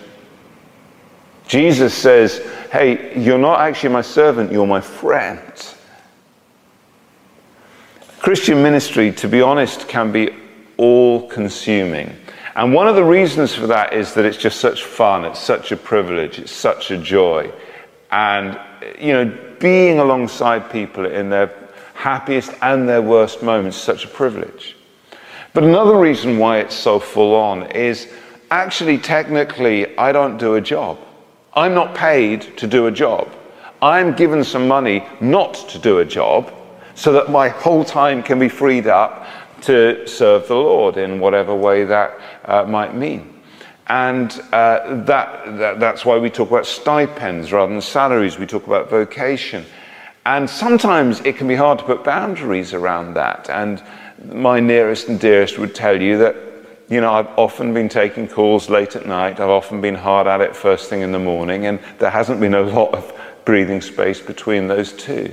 Jesus 1.49 1.95
says, 1.95 2.39
Hey, 2.71 3.19
you're 3.19 3.39
not 3.39 3.61
actually 3.61 3.91
my 3.91 4.03
servant, 4.03 4.53
you're 4.53 4.67
my 4.67 4.81
friend. 4.81 5.41
Christian 8.19 8.63
ministry, 8.63 9.13
to 9.13 9.29
be 9.29 9.41
honest, 9.41 9.89
can 9.89 10.13
be 10.13 10.31
all 10.77 11.29
consuming. 11.29 12.15
And 12.55 12.75
one 12.75 12.89
of 12.89 12.97
the 12.97 13.05
reasons 13.05 13.55
for 13.55 13.67
that 13.69 13.93
is 13.93 14.15
that 14.15 14.25
it's 14.25 14.37
just 14.37 14.61
such 14.61 14.85
fun, 14.85 15.25
it's 15.25 15.41
such 15.41 15.73
a 15.73 15.77
privilege, 15.77 16.39
it's 16.39 16.53
such 16.53 16.91
a 16.91 16.99
joy. 16.99 17.51
And, 18.11 18.59
you 18.99 19.13
know, 19.13 19.57
being 19.59 20.01
alongside 20.01 20.71
people 20.71 21.07
in 21.07 21.31
their 21.31 21.55
happiest 21.95 22.53
and 22.63 22.89
their 22.89 23.03
worst 23.03 23.43
moments 23.43 23.77
is 23.77 23.83
such 23.83 24.05
a 24.05 24.09
privilege. 24.09 24.76
But 25.57 25.65
another 25.65 25.97
reason 25.97 26.37
why 26.37 26.59
it's 26.59 26.75
so 26.75 27.01
full 27.01 27.35
on 27.35 27.71
is 27.71 28.09
actually, 28.51 28.99
technically, 28.99 29.97
I 29.97 30.13
don't 30.13 30.37
do 30.37 30.57
a 30.57 30.61
job. 30.61 30.99
I'm 31.55 31.73
not 31.73 31.95
paid 31.95 32.59
to 32.59 32.67
do 32.67 32.89
a 32.89 32.91
job. 32.91 33.33
I'm 33.81 34.15
given 34.15 34.45
some 34.45 34.69
money 34.69 35.03
not 35.19 35.55
to 35.71 35.79
do 35.79 36.01
a 36.01 36.05
job 36.05 36.53
so 36.95 37.11
that 37.13 37.31
my 37.31 37.49
whole 37.49 37.87
time 37.87 38.23
can 38.23 38.39
be 38.39 38.51
freed 38.51 38.87
up 38.87 39.27
to 39.63 40.07
serve 40.07 40.47
the 40.47 40.55
Lord 40.55 40.99
in 40.99 41.21
whatever 41.21 41.55
way 41.55 41.85
that 41.85 42.21
uh, 42.45 42.65
might 42.65 42.95
mean. 42.95 43.43
And 43.87 44.31
uh, 44.53 45.05
that, 45.07 45.57
that, 45.57 45.81
that's 45.81 46.05
why 46.05 46.19
we 46.19 46.29
talk 46.29 46.51
about 46.51 46.67
stipends 46.67 47.51
rather 47.51 47.73
than 47.73 47.81
salaries. 47.81 48.39
We 48.39 48.45
talk 48.45 48.67
about 48.67 48.91
vocation. 48.91 49.65
And 50.27 50.51
sometimes 50.51 51.21
it 51.21 51.39
can 51.39 51.49
be 51.49 51.55
hard 51.55 51.79
to 51.79 51.85
put 51.87 52.05
boundaries 52.05 52.75
around 52.75 53.15
that. 53.15 53.49
And 53.49 53.83
my 54.25 54.61
nearest 54.61 55.09
and 55.09 55.21
dearest 55.21 55.59
would 55.59 55.75
tell 55.75 56.01
you 56.01 56.19
that, 56.19 56.37
you 56.89 57.01
know, 57.01 57.13
I've 57.13 57.29
often 57.39 57.75
been 57.75 57.89
taking 57.89 58.29
calls 58.29 58.71
late 58.71 58.97
at 58.97 59.07
night. 59.07 59.41
I've 59.41 59.51
often 59.51 59.81
been 59.81 59.95
hard 59.95 60.27
at 60.27 60.41
it 60.41 60.55
first 60.55 60.89
thing 60.89 61.03
in 61.03 61.13
the 61.13 61.19
morning, 61.19 61.67
and 61.67 61.81
there 61.99 62.11
hasn't 62.11 62.41
been 62.41 62.55
a 62.55 62.63
lot 62.63 62.95
of 62.95 63.13
breathing 63.45 63.81
space 63.81 64.21
between 64.21 64.69
those 64.69 64.93
two. 64.93 65.33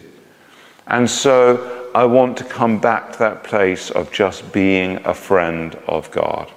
And 0.87 1.09
so 1.09 1.89
I 1.95 2.05
want 2.05 2.37
to 2.37 2.43
come 2.43 2.79
back 2.79 3.13
to 3.13 3.19
that 3.19 3.43
place 3.43 3.89
of 3.91 4.11
just 4.11 4.51
being 4.51 4.97
a 5.05 5.13
friend 5.13 5.75
of 5.87 6.11
God. 6.11 6.51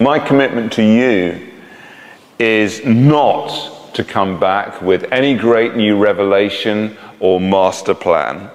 My 0.00 0.18
commitment 0.18 0.72
to 0.74 0.82
you 0.82 1.52
is 2.38 2.84
not 2.84 3.94
to 3.94 4.04
come 4.04 4.38
back 4.38 4.82
with 4.82 5.10
any 5.10 5.34
great 5.34 5.74
new 5.74 5.96
revelation 5.96 6.96
or 7.18 7.40
master 7.40 7.94
plan. 7.94 8.50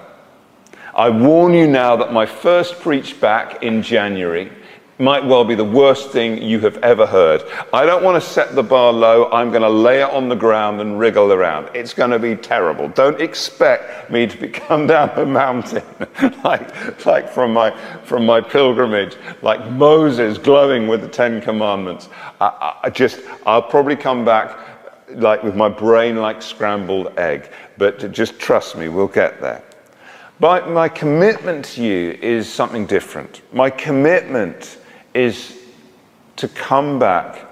I 0.94 1.08
warn 1.08 1.54
you 1.54 1.66
now 1.66 1.96
that 1.96 2.12
my 2.12 2.26
first 2.26 2.80
preach 2.80 3.18
back 3.18 3.62
in 3.62 3.82
January 3.82 4.52
might 4.98 5.24
well 5.24 5.42
be 5.42 5.54
the 5.54 5.64
worst 5.64 6.10
thing 6.10 6.40
you 6.40 6.60
have 6.60 6.76
ever 6.78 7.06
heard. 7.06 7.42
I 7.72 7.86
don't 7.86 8.04
want 8.04 8.22
to 8.22 8.28
set 8.28 8.54
the 8.54 8.62
bar 8.62 8.92
low. 8.92 9.30
I'm 9.32 9.48
going 9.48 9.62
to 9.62 9.68
lay 9.68 10.02
it 10.02 10.10
on 10.10 10.28
the 10.28 10.36
ground 10.36 10.80
and 10.80 10.98
wriggle 10.98 11.32
around. 11.32 11.74
It's 11.74 11.94
going 11.94 12.10
to 12.10 12.18
be 12.18 12.36
terrible. 12.36 12.88
Don't 12.88 13.20
expect 13.20 14.10
me 14.10 14.26
to 14.26 14.36
be 14.36 14.48
come 14.68 14.86
down 14.86 15.10
the 15.16 15.26
mountain 15.26 15.82
like, 16.44 17.06
like 17.06 17.28
from, 17.28 17.54
my, 17.54 17.70
from 18.04 18.26
my 18.26 18.40
pilgrimage, 18.40 19.16
like 19.40 19.66
Moses 19.70 20.36
glowing 20.36 20.86
with 20.86 21.00
the 21.00 21.08
Ten 21.08 21.40
Commandments. 21.40 22.10
I, 22.40 22.76
I 22.84 22.90
just, 22.90 23.20
I'll 23.46 23.62
probably 23.62 23.96
come 23.96 24.24
back 24.24 24.58
like 25.14 25.42
with 25.42 25.56
my 25.56 25.68
brain 25.68 26.16
like 26.16 26.42
scrambled 26.42 27.18
egg. 27.18 27.50
But 27.78 28.12
just 28.12 28.38
trust 28.38 28.76
me, 28.76 28.88
we'll 28.88 29.08
get 29.08 29.40
there. 29.40 29.64
But 30.40 30.70
my 30.70 30.88
commitment 30.88 31.64
to 31.66 31.82
you 31.82 32.18
is 32.20 32.52
something 32.52 32.86
different. 32.86 33.42
My 33.52 33.70
commitment 33.70 34.78
is 35.14 35.58
to 36.36 36.48
come 36.48 36.98
back 36.98 37.46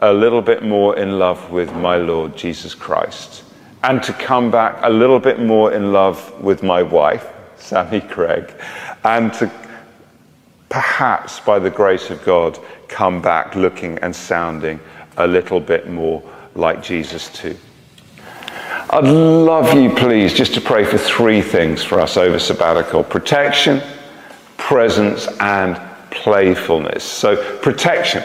a 0.00 0.12
little 0.12 0.42
bit 0.42 0.62
more 0.62 0.96
in 0.96 1.18
love 1.18 1.50
with 1.50 1.72
my 1.74 1.96
Lord 1.96 2.36
Jesus 2.36 2.74
Christ 2.74 3.42
and 3.82 4.02
to 4.02 4.12
come 4.12 4.50
back 4.50 4.78
a 4.82 4.90
little 4.90 5.18
bit 5.18 5.40
more 5.40 5.72
in 5.72 5.92
love 5.92 6.40
with 6.40 6.62
my 6.62 6.82
wife, 6.82 7.26
Sammy 7.56 8.00
Greig, 8.00 8.52
and 9.04 9.32
to 9.34 9.50
perhaps, 10.68 11.40
by 11.40 11.58
the 11.58 11.70
grace 11.70 12.10
of 12.10 12.22
God, 12.24 12.58
come 12.88 13.22
back 13.22 13.54
looking 13.54 13.98
and 13.98 14.14
sounding 14.14 14.80
a 15.16 15.26
little 15.26 15.60
bit 15.60 15.88
more 15.88 16.22
like 16.54 16.82
Jesus 16.82 17.28
too. 17.30 17.56
I'd 18.88 19.04
love 19.04 19.74
you, 19.74 19.90
please, 19.90 20.32
just 20.32 20.54
to 20.54 20.60
pray 20.60 20.84
for 20.84 20.96
three 20.96 21.42
things 21.42 21.82
for 21.82 22.00
us 22.00 22.16
over 22.16 22.38
sabbatical 22.38 23.02
protection, 23.02 23.82
presence, 24.58 25.26
and 25.40 25.76
playfulness. 26.12 27.02
So, 27.02 27.58
protection. 27.58 28.22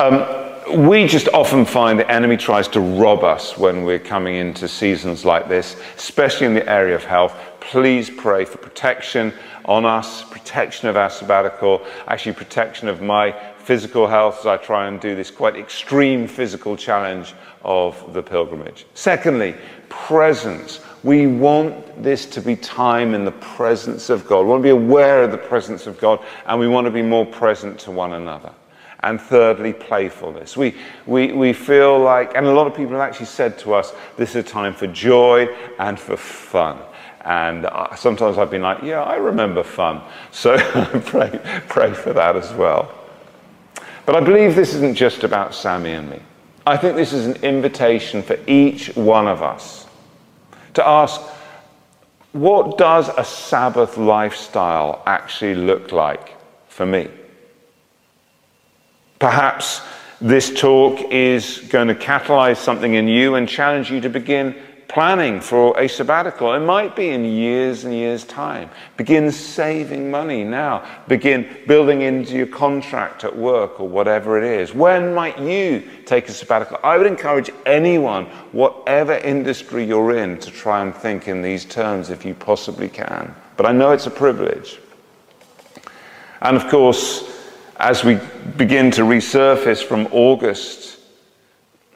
Um, 0.00 0.86
we 0.88 1.06
just 1.06 1.28
often 1.28 1.66
find 1.66 1.98
the 1.98 2.10
enemy 2.10 2.38
tries 2.38 2.68
to 2.68 2.80
rob 2.80 3.22
us 3.22 3.58
when 3.58 3.84
we're 3.84 3.98
coming 3.98 4.36
into 4.36 4.66
seasons 4.66 5.26
like 5.26 5.46
this, 5.46 5.76
especially 5.96 6.46
in 6.46 6.54
the 6.54 6.66
area 6.66 6.94
of 6.94 7.04
health. 7.04 7.38
Please 7.60 8.08
pray 8.08 8.46
for 8.46 8.56
protection 8.56 9.34
on 9.66 9.84
us, 9.84 10.24
protection 10.30 10.88
of 10.88 10.96
our 10.96 11.10
sabbatical, 11.10 11.84
actually, 12.06 12.32
protection 12.32 12.88
of 12.88 13.02
my 13.02 13.32
physical 13.58 14.06
health 14.06 14.40
as 14.40 14.46
I 14.46 14.56
try 14.56 14.88
and 14.88 14.98
do 14.98 15.14
this 15.14 15.30
quite 15.30 15.54
extreme 15.54 16.26
physical 16.26 16.74
challenge 16.74 17.34
of 17.62 18.14
the 18.14 18.22
pilgrimage. 18.22 18.86
Secondly, 18.94 19.54
presence. 19.88 20.80
We 21.02 21.26
want 21.26 22.02
this 22.02 22.26
to 22.26 22.40
be 22.40 22.56
time 22.56 23.14
in 23.14 23.24
the 23.24 23.32
presence 23.32 24.10
of 24.10 24.26
God. 24.26 24.42
We 24.42 24.48
want 24.48 24.60
to 24.60 24.64
be 24.64 24.70
aware 24.70 25.22
of 25.22 25.30
the 25.30 25.38
presence 25.38 25.86
of 25.86 25.98
God 25.98 26.24
and 26.46 26.58
we 26.58 26.68
want 26.68 26.86
to 26.86 26.90
be 26.90 27.02
more 27.02 27.24
present 27.24 27.78
to 27.80 27.90
one 27.90 28.14
another. 28.14 28.52
And 29.00 29.20
thirdly, 29.20 29.72
playfulness. 29.72 30.56
We, 30.56 30.74
we, 31.06 31.32
we 31.32 31.52
feel 31.52 32.00
like, 32.00 32.34
and 32.34 32.46
a 32.46 32.52
lot 32.52 32.66
of 32.66 32.74
people 32.74 32.94
have 32.94 33.08
actually 33.08 33.26
said 33.26 33.56
to 33.60 33.74
us, 33.74 33.92
this 34.16 34.30
is 34.30 34.36
a 34.36 34.42
time 34.42 34.74
for 34.74 34.88
joy 34.88 35.46
and 35.78 35.98
for 36.00 36.16
fun. 36.16 36.78
And 37.20 37.66
uh, 37.66 37.94
sometimes 37.94 38.38
I've 38.38 38.50
been 38.50 38.62
like, 38.62 38.82
yeah, 38.82 39.02
I 39.02 39.16
remember 39.16 39.62
fun. 39.62 40.02
So 40.32 40.58
pray, 41.06 41.38
pray 41.68 41.92
for 41.92 42.12
that 42.12 42.34
as 42.34 42.52
well. 42.54 42.92
But 44.04 44.16
I 44.16 44.20
believe 44.20 44.56
this 44.56 44.74
isn't 44.74 44.94
just 44.94 45.22
about 45.22 45.54
Sammy 45.54 45.92
and 45.92 46.10
me. 46.10 46.20
I 46.68 46.76
think 46.76 46.96
this 46.96 47.14
is 47.14 47.24
an 47.24 47.36
invitation 47.42 48.22
for 48.22 48.38
each 48.46 48.94
one 48.94 49.26
of 49.26 49.42
us 49.42 49.86
to 50.74 50.86
ask 50.86 51.18
what 52.32 52.76
does 52.76 53.08
a 53.08 53.24
Sabbath 53.24 53.96
lifestyle 53.96 55.02
actually 55.06 55.54
look 55.54 55.92
like 55.92 56.36
for 56.68 56.84
me? 56.84 57.08
Perhaps 59.18 59.80
this 60.20 60.52
talk 60.60 61.00
is 61.10 61.60
going 61.70 61.88
to 61.88 61.94
catalyze 61.94 62.58
something 62.58 62.92
in 62.92 63.08
you 63.08 63.36
and 63.36 63.48
challenge 63.48 63.90
you 63.90 64.02
to 64.02 64.10
begin 64.10 64.54
planning 64.88 65.38
for 65.38 65.78
a 65.78 65.86
sabbatical. 65.86 66.54
It 66.54 66.60
might 66.60 66.96
be 66.96 67.10
in 67.10 67.24
years 67.24 67.84
and 67.84 67.92
years' 67.92 68.24
time. 68.24 68.70
Begin 68.96 69.30
saving 69.30 70.10
money 70.10 70.44
now. 70.44 70.84
Begin 71.06 71.46
building 71.66 72.00
into 72.00 72.34
your 72.34 72.46
contract 72.46 73.22
at 73.22 73.36
work 73.36 73.80
or 73.80 73.88
whatever 73.88 74.38
it 74.38 74.44
is. 74.44 74.74
When 74.74 75.14
might 75.14 75.38
you 75.38 75.86
take 76.06 76.28
a 76.28 76.32
sabbatical? 76.32 76.78
I 76.82 76.96
would 76.96 77.06
encourage 77.06 77.50
anyone, 77.66 78.24
whatever 78.52 79.14
industry 79.14 79.84
you're 79.84 80.16
in, 80.16 80.38
to 80.38 80.50
try 80.50 80.80
and 80.80 80.94
think 80.94 81.28
in 81.28 81.42
these 81.42 81.66
terms 81.66 82.08
if 82.08 82.24
you 82.24 82.34
possibly 82.34 82.88
can. 82.88 83.34
But 83.58 83.66
I 83.66 83.72
know 83.72 83.92
it's 83.92 84.06
a 84.06 84.10
privilege. 84.10 84.80
And 86.40 86.56
of 86.56 86.68
course, 86.68 87.30
as 87.76 88.04
we 88.04 88.18
begin 88.56 88.90
to 88.92 89.02
resurface 89.02 89.84
from 89.84 90.08
August 90.12 90.97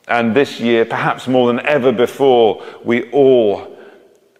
and 0.08 0.34
this 0.34 0.60
year, 0.60 0.84
perhaps 0.84 1.28
more 1.28 1.46
than 1.46 1.64
ever 1.66 1.92
before, 1.92 2.64
we 2.84 3.10
all, 3.10 3.78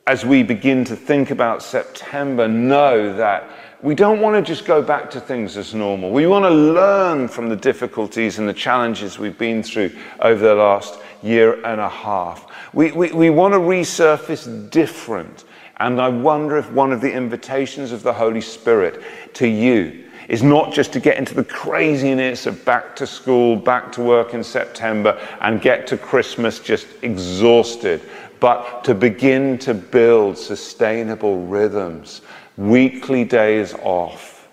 as 0.07 0.25
we 0.25 0.42
begin 0.42 0.85
to 0.87 0.96
think 0.96 1.31
about 1.31 1.62
September, 1.62 2.48
know 2.48 3.14
that 3.16 3.48
we 3.83 3.94
don't 3.94 4.20
want 4.20 4.35
to 4.37 4.48
just 4.48 4.64
go 4.64 4.81
back 4.81 5.11
to 5.11 5.20
things 5.20 5.57
as 5.57 5.75
normal. 5.75 6.11
We 6.11 6.27
want 6.27 6.44
to 6.44 6.51
learn 6.51 7.27
from 7.29 7.48
the 7.48 7.57
difficulties 7.57 8.38
and 8.38 8.48
the 8.48 8.53
challenges 8.55 9.18
we've 9.18 9.38
been 9.38 9.62
through 9.62 9.92
over 10.20 10.44
the 10.44 10.55
last 10.55 11.01
year 11.22 11.64
and 11.64 11.81
a 11.81 11.88
half. 11.88 12.46
We, 12.72 12.92
we, 12.92 13.12
we 13.12 13.31
want 13.31 13.55
to 13.55 13.59
resurface 13.59 14.70
different. 14.70 15.44
And 15.79 16.01
I 16.01 16.09
wonder 16.09 16.57
if 16.59 16.70
one 16.70 16.92
of 16.92 17.01
the 17.01 17.12
invitations 17.12 17.90
of 17.90 18.05
the 18.05 18.12
Holy 18.12 18.40
Spirit 18.40 19.03
to 19.35 19.48
you 19.48 20.02
is 20.29 20.43
not 20.43 20.73
just 20.73 20.93
to 20.93 21.01
get 21.01 21.19
into 21.19 21.35
the 21.35 21.45
craziness 21.45 22.47
of 22.47 22.65
back 22.65 22.97
to 22.97 23.07
school, 23.07 23.57
back 23.57 23.93
to 23.93 24.03
work 24.03 24.35
in 24.35 24.45
September, 24.45 25.19
and 25.41 25.61
get 25.61 25.87
to 25.89 25.97
Christmas 25.97 26.59
just 26.59 26.87
exhausted, 27.03 28.03
but 28.41 28.85
to 28.85 28.95
begin 28.95 29.59
to 29.59 29.75
build 29.75 30.37
sustainable 30.37 31.47
rhythms, 31.47 32.23
weekly 32.57 33.25
days 33.25 33.75
off, 33.83 34.49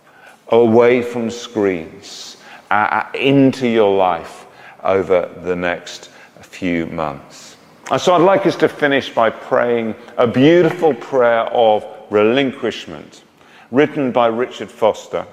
away 0.49 1.01
from 1.01 1.29
screens, 1.29 2.37
uh, 2.71 2.73
uh 2.73 3.11
into 3.13 3.67
your 3.67 3.95
life 3.95 4.45
over 4.83 5.29
the 5.43 5.55
next 5.55 6.09
few 6.41 6.85
months. 6.87 7.57
And 7.91 7.99
so 7.99 8.13
I'd 8.13 8.21
like 8.21 8.45
us 8.45 8.55
to 8.57 8.69
finish 8.69 9.09
by 9.09 9.29
praying 9.29 9.95
a 10.17 10.27
beautiful 10.27 10.93
prayer 10.93 11.45
of 11.45 11.85
relinquishment 12.09 13.23
written 13.71 14.11
by 14.11 14.27
Richard 14.27 14.69
Foster. 14.69 15.25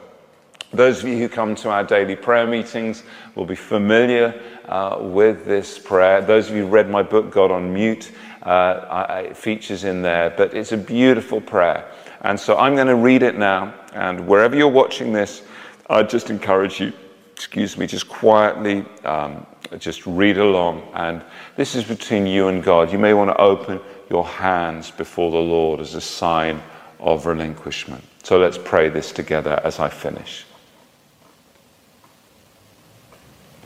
Those 0.72 1.02
of 1.02 1.08
you 1.08 1.18
who 1.18 1.28
come 1.28 1.54
to 1.56 1.70
our 1.70 1.84
daily 1.84 2.16
prayer 2.16 2.46
meetings 2.46 3.04
will 3.34 3.46
be 3.46 3.54
familiar 3.54 4.40
uh, 4.66 4.98
with 5.00 5.44
this 5.44 5.78
prayer. 5.78 6.20
Those 6.20 6.50
of 6.50 6.56
you 6.56 6.62
who 6.62 6.68
read 6.68 6.90
my 6.90 7.02
book, 7.02 7.30
God 7.30 7.50
on 7.50 7.72
Mute, 7.72 8.10
uh, 8.42 9.22
it 9.24 9.36
features 9.36 9.84
in 9.84 10.02
there, 10.02 10.30
but 10.30 10.54
it's 10.54 10.72
a 10.72 10.76
beautiful 10.76 11.40
prayer. 11.40 11.90
And 12.22 12.38
so 12.38 12.56
I'm 12.56 12.74
going 12.74 12.86
to 12.86 12.96
read 12.96 13.22
it 13.22 13.36
now, 13.36 13.74
and 13.92 14.26
wherever 14.26 14.56
you're 14.56 14.68
watching 14.68 15.12
this, 15.12 15.42
I 15.88 16.02
just 16.02 16.30
encourage 16.30 16.80
you, 16.80 16.92
excuse 17.32 17.78
me, 17.78 17.86
just 17.86 18.08
quietly 18.08 18.84
um, 19.04 19.46
just 19.78 20.06
read 20.06 20.38
along. 20.38 20.88
And 20.94 21.22
this 21.56 21.74
is 21.74 21.84
between 21.84 22.26
you 22.26 22.48
and 22.48 22.62
God. 22.62 22.92
You 22.92 22.98
may 22.98 23.14
want 23.14 23.30
to 23.30 23.40
open 23.40 23.80
your 24.10 24.26
hands 24.26 24.90
before 24.90 25.30
the 25.30 25.38
Lord 25.38 25.80
as 25.80 25.94
a 25.94 26.00
sign 26.00 26.62
of 26.98 27.26
relinquishment. 27.26 28.02
So 28.22 28.38
let's 28.38 28.58
pray 28.58 28.88
this 28.88 29.12
together 29.12 29.60
as 29.62 29.78
I 29.78 29.88
finish. 29.88 30.45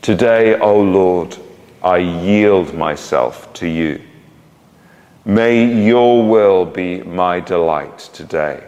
Today, 0.01 0.57
O 0.59 0.81
Lord, 0.81 1.37
I 1.83 1.97
yield 1.97 2.73
myself 2.73 3.53
to 3.53 3.67
you. 3.67 4.01
May 5.25 5.85
your 5.85 6.27
will 6.27 6.65
be 6.65 7.03
my 7.03 7.39
delight 7.39 7.99
today. 8.11 8.63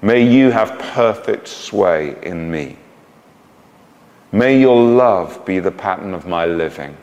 May 0.00 0.22
you 0.22 0.50
have 0.50 0.78
perfect 0.78 1.46
sway 1.46 2.16
in 2.22 2.50
me. 2.50 2.78
May 4.32 4.58
your 4.58 4.82
love 4.82 5.44
be 5.44 5.58
the 5.58 5.70
pattern 5.70 6.14
of 6.14 6.26
my 6.26 6.46
living. 6.46 6.96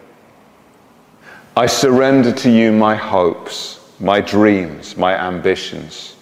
I 1.56 1.68
surrender 1.68 2.32
to 2.32 2.50
you 2.50 2.72
my 2.72 2.96
hopes, 2.96 3.92
my 4.00 4.20
dreams, 4.20 4.98
my 4.98 5.14
ambitions. 5.16 6.16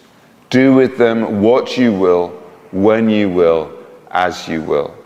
Do 0.49 0.73
with 0.75 0.97
them 0.97 1.41
what 1.41 1.77
you 1.77 1.93
will, 1.93 2.29
when 2.73 3.09
you 3.09 3.29
will, 3.29 3.71
as 4.09 4.49
you 4.49 4.61
will. 4.61 5.00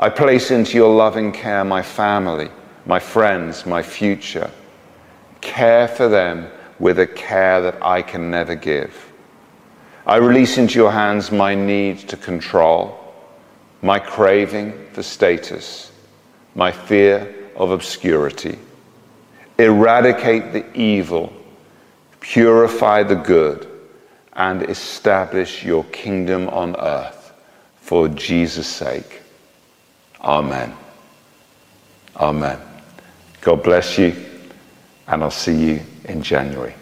I 0.00 0.08
place 0.10 0.52
into 0.52 0.76
your 0.76 0.94
loving 0.94 1.32
care 1.32 1.64
my 1.64 1.82
family, 1.82 2.50
my 2.86 3.00
friends, 3.00 3.66
my 3.66 3.82
future. 3.82 4.48
Care 5.40 5.88
for 5.88 6.08
them 6.08 6.48
with 6.78 7.00
a 7.00 7.06
care 7.06 7.60
that 7.62 7.84
I 7.84 8.02
can 8.02 8.30
never 8.30 8.54
give. 8.54 9.12
I 10.06 10.16
release 10.16 10.56
into 10.56 10.78
your 10.78 10.92
hands 10.92 11.32
my 11.32 11.56
need 11.56 11.98
to 12.10 12.16
control, 12.16 12.96
my 13.82 13.98
craving 13.98 14.72
for 14.92 15.02
status, 15.02 15.90
my 16.54 16.70
fear 16.70 17.34
of 17.56 17.72
obscurity. 17.72 18.56
Eradicate 19.58 20.52
the 20.52 20.64
evil, 20.78 21.32
purify 22.20 23.02
the 23.02 23.16
good, 23.16 23.68
and 24.34 24.62
establish 24.62 25.64
your 25.64 25.82
kingdom 25.86 26.48
on 26.50 26.76
earth 26.76 27.32
for 27.80 28.08
Jesus' 28.08 28.68
sake. 28.68 29.22
Amen. 30.20 30.74
Amen. 32.16 32.58
God 33.40 33.62
bless 33.62 33.98
you, 33.98 34.14
and 35.06 35.22
I'll 35.22 35.30
see 35.30 35.54
you 35.54 35.80
in 36.06 36.22
January. 36.22 36.74